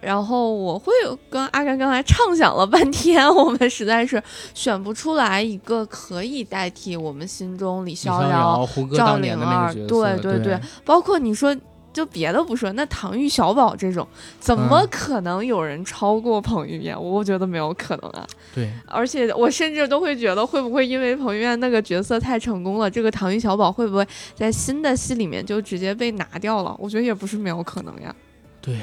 [0.00, 0.92] 然后我会
[1.28, 4.22] 跟阿甘刚才畅想了半天，我们实在是
[4.54, 11.54] 选不出来一个可以代替我们心中李李逍逍遥、胡歌赵灵儿，对对对，包括你说。
[11.98, 14.06] 就别的不说，那唐钰、小宝这种，
[14.38, 16.96] 怎么嗯可能有人超过彭于晏？
[16.96, 18.24] 我觉得没有可能啊！
[18.54, 24.06] 对而且我甚至都会觉得，会不会因为彭于晏那个角色太成功了，这个唐钰、小宝会不会
[24.36, 26.72] 在新的戏里面就直接被拿掉了？
[26.78, 28.14] 我觉得也不是没有可能呀。
[28.60, 28.76] 对，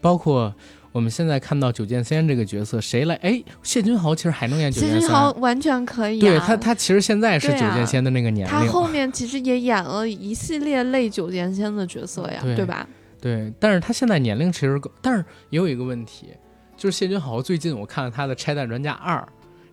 [0.00, 0.50] 包括
[0.96, 3.14] 我们现在看到九剑仙这个角色，谁来？
[3.16, 5.42] 哎，谢君豪其实还能演九谢剑君豪仙。
[5.42, 12.88] 完全可以、啊，对他，他其实现在是九剑仙的那个年龄，他后面其实也演了一系列类九剑仙的角色呀，对吧？
[13.20, 16.28] 对，但是他现在年龄其实够，但是也有一个问题，
[16.78, 19.18] 就是谢君豪最近我看了他的《拆弹专家二》，《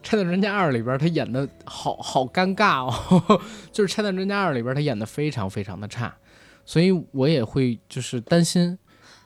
[0.03, 3.41] 拆弹专家二》里边他演的好好尴尬哦，
[3.71, 6.13] 就是《拆弹专家二》里边他演的非常非常的差，
[6.65, 8.77] 所以我也会就是担心，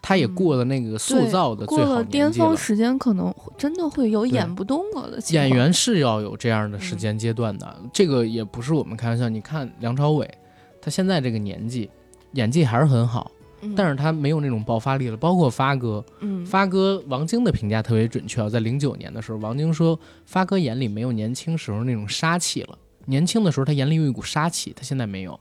[0.08, 2.32] 他也过了那个塑造的最好过了巅。
[2.32, 5.50] 峰时间，可能真的会有演不动了的情况。
[5.50, 9.28] 演员是要有这样的时嗯间阶段的，这个也不是我们开玩笑。
[9.28, 10.26] 你看梁朝伟，
[10.80, 11.90] 他现在这个年纪，
[12.32, 13.30] 演技还是很好，
[13.60, 15.18] 嗯，但是他没有那种爆发力了。
[15.18, 22.78] 包括发哥，嗯，发哥王晶的评价特别准确啊，在零九年的时候，王晶说发哥眼里没有年轻时候那种杀气了。
[23.08, 25.38] 年轻的时候他眼里有一股杀气，他现在没有。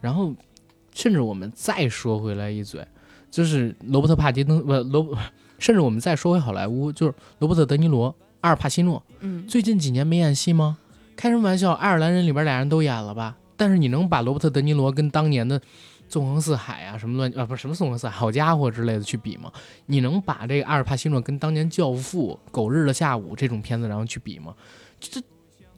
[0.00, 0.32] 然后，
[0.94, 2.82] 甚至我们再说回来一嘴，
[3.36, 5.14] 就是罗伯特帕迪登不罗，
[5.58, 8.06] 甚至我们再说回好莱坞，就是罗伯特德尼罗、
[8.40, 10.78] 阿尔帕西诺，嗯，最近几年没演戏吗？
[11.16, 13.36] 开什么玩笑，《爱尔兰人》里边俩人都演了吧？
[13.54, 15.60] 但是你能把罗伯特德尼罗跟当年的
[16.08, 19.52] 纵横四海啊什么乱啊不是什么纵横四海，好家伙之类的去比吗？
[19.84, 24.54] 你能把这个阿尔帕西诺跟当年《教父》《狗日的下午》这种片子然后去比吗？
[24.98, 25.20] 这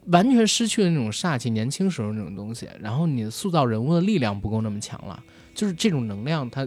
[0.05, 2.69] 完全失去了那种煞气，年轻时候那种东西。
[2.79, 5.21] 然后你塑造人物的力量不够那么强了，
[5.53, 6.65] 就是这种能量它。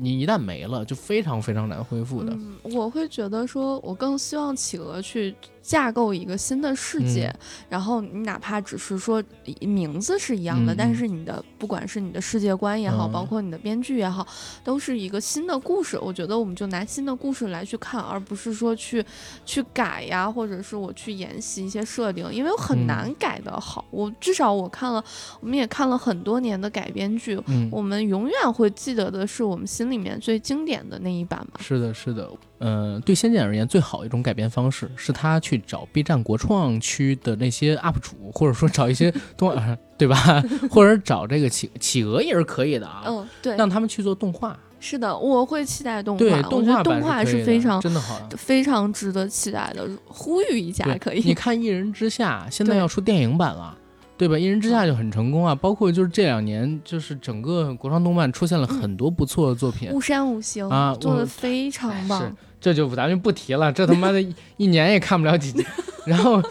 [0.00, 2.36] 你一旦没了，就非常非常难恢复的。
[2.62, 5.34] 我会觉得说，我更希望企鹅去
[5.68, 7.38] 架构一个新的世界，嗯
[7.68, 9.22] 然后你哪怕只是说
[9.60, 14.26] 名字是一样的，但是你的不管是你的世界观也好，嗯包括你的编剧也好，
[14.64, 15.98] 都是一个新的故事。
[16.00, 19.04] 我觉得我们就拿新的故事来去看，而不是说去
[19.44, 23.84] 去改呀，或者是我去沿袭一些设定，因为很嗯难改的好。
[23.90, 25.04] 我至少我看了，
[25.40, 31.60] 我们也看了很多年的改编剧，嗯，我们永远会记得的是我们心里面最经典的那一版嘛。
[31.60, 40.42] 是的，是的，呃，对《仙剑》而言，最好的一种改编方式是他去找 B 站国创区的那些 UP 主，或者说找一些 动画，对吧？
[40.70, 48.20] 或者找这个企企鹅也是可以的啊，嗯，对，让他们去做动画，是的，我会期待动画，对，动画版是非常真的好。
[48.36, 51.22] 非常值得期待的，呼吁一下可以。
[51.24, 53.76] 你看《一人之下》，现在要出电影版了。
[54.16, 54.34] 对吧？
[54.38, 65.64] 《一人之下》就很成功啊，包括就是这两年，就是整个国创动漫出现了很多不错的作品，巫山五行啊做的非常是棒，这就咱就不提了，这他妈的一一年也看不了几集。
[66.06, 66.40] 然后，《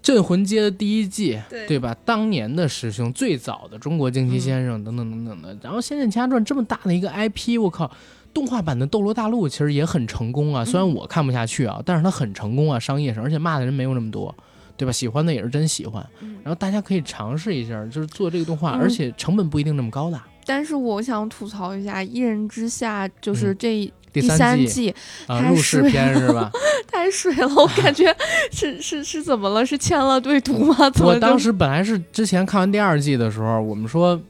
[0.00, 1.38] 镇魂街》的第一季，
[1.68, 1.96] 对吧？
[2.04, 5.56] 当年的师兄，最早的中国惊奇先生等等等等的。
[5.62, 7.90] 然后，《仙剑奇侠传》这么大的一个 IP，我靠！
[8.34, 14.34] 动画版的《斗罗大陆》其实也很成功啊，虽然我看不下去啊，但是它很成功啊，商业上，而且骂的人没有那么多，
[14.74, 14.90] 对吧？
[14.90, 16.02] 喜欢的也是真喜欢。
[16.20, 20.18] 嗯然后大家可以尝试一下，就是做这个动画，嗯而且成本不一定那么高的。
[20.46, 24.94] 但是我想吐槽一下，《一人之下》就是嗯这第三三季季
[25.26, 26.50] 啊，太入世水篇是吧？
[26.86, 28.14] 太水了，我感觉
[28.50, 29.64] 是是是怎么了？
[29.64, 30.76] 是签了对赌吗？
[31.02, 34.20] 我当时本来是之前看完第二季的时候，我们说，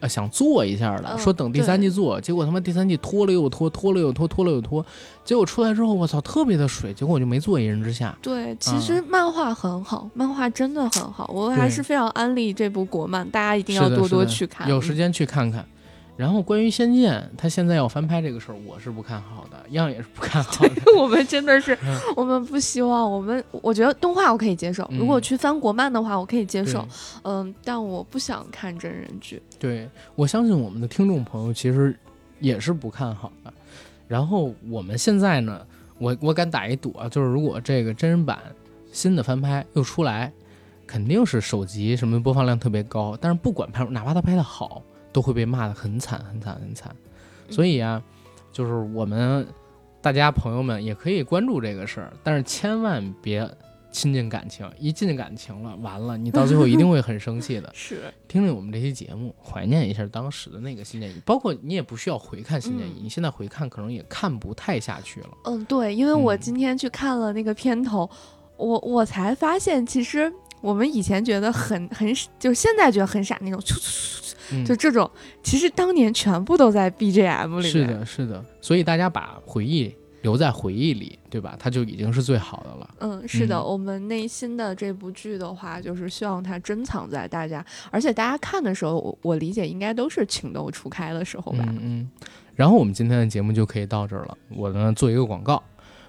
[0.00, 4.84] 呃，想做一下的，嗯说等第三季做，结果他妈第三季拖了又拖，拖了又拖，拖了又拖，
[5.24, 14.68] 结果出来之后，我操，特别的水，结果我就没做《一人之下对，其实漫画很好，漫画真的很好，我还是非常安利这部国漫，大家一》，定要多多去看。
[14.68, 15.66] 有时间去看看。
[16.16, 20.74] 然后关于《仙剑》，他现在要翻拍这个事儿，我是不看好的，样也是不看好的。
[20.96, 26.86] 我们真的是 嗯，我们不希望，我们我觉得动画我可以接受，如果嗯去翻国漫的话，我可以接受，
[27.24, 29.42] 嗯，但我不想看真人剧。
[29.58, 31.98] 对，我相信我们的听众朋友其实
[32.40, 33.52] 也是不看好的。
[34.06, 35.66] 然后我们现在呢，
[35.98, 38.38] 我我敢打一赌啊，就是如果这个真人版
[38.92, 40.30] 新的翻拍又出来，
[40.86, 44.82] 肯定是首集什么播放量特别高，但是不管拍，哪怕他拍的好，
[45.12, 46.94] 都会被骂的很惨很惨很惨。
[47.50, 48.02] 所以啊，
[48.52, 49.46] 就是我们
[50.00, 53.48] 大家朋友们也可以关注这个事儿，但是千万别
[53.90, 57.70] 亲近感情，一进感情了，完了你到最后一定会很生气的。
[57.76, 65.28] 是，听听我们这期节目，怀念一下当时的那个新建议，包括你也不需要回看新建议，嗯你现在回看可能也看不太下去了。
[65.44, 68.08] 嗯，对，因为我嗯今天去看了那个片头，
[68.56, 70.32] 我我才发现，其实
[70.62, 72.08] 我们以前觉得很很，
[72.38, 73.60] 就是现在觉得很傻那种，
[74.50, 75.08] 嗯，就这种，
[75.42, 77.64] 其实当年全部都在 BGM 里面。
[77.64, 81.56] 是，的，是的，所以大家把回忆留在回忆里，对吧？
[81.58, 82.94] 它就已经是最好的了。
[83.00, 91.64] 嗯，是的，嗯我们内心的这部剧的话，就是希望它珍藏在大家，而且大家看的时候，我我理解应该都是情窦初开的时候吧。
[91.68, 92.10] 嗯嗯。
[92.54, 94.36] 然后我们今天的节目就可以到这儿了。
[94.50, 95.62] 我呢做一个广告，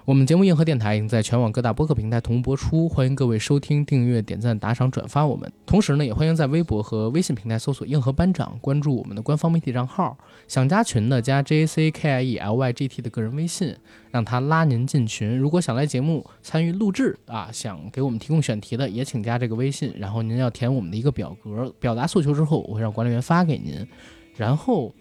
[0.06, 5.50] 我们节目硬核电台已经在全网各大播客平台同步播出，欢迎各位收听、订阅、点赞、打赏、转发我们。
[5.64, 10.14] 同时呢，也欢迎在微博和微信平台搜索“硬核班长”，关注我们的官方媒体账号。
[10.46, 13.74] 想加群的加 J A C K I E L Y G T 的个人微信，
[14.10, 15.38] 让他拉您进群。
[15.38, 19.90] 如果想来节目参与录制啊，想给我们提供选题的，也请加这个微信。
[19.96, 23.88] 然后您要填我们的一个表格，表达诉求之后，我会让管理员发给您。
[24.36, 24.94] 然后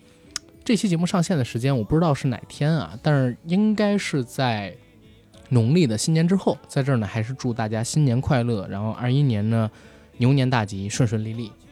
[0.64, 4.74] 这期节目上线的时间我不知道是哪天啊，但是应该是在
[5.50, 6.58] 农历的新年之后。
[6.68, 9.72] 在这儿呢，还是祝大家新年快乐，然后二一年呢
[10.18, 11.52] 牛年大吉，顺顺利利。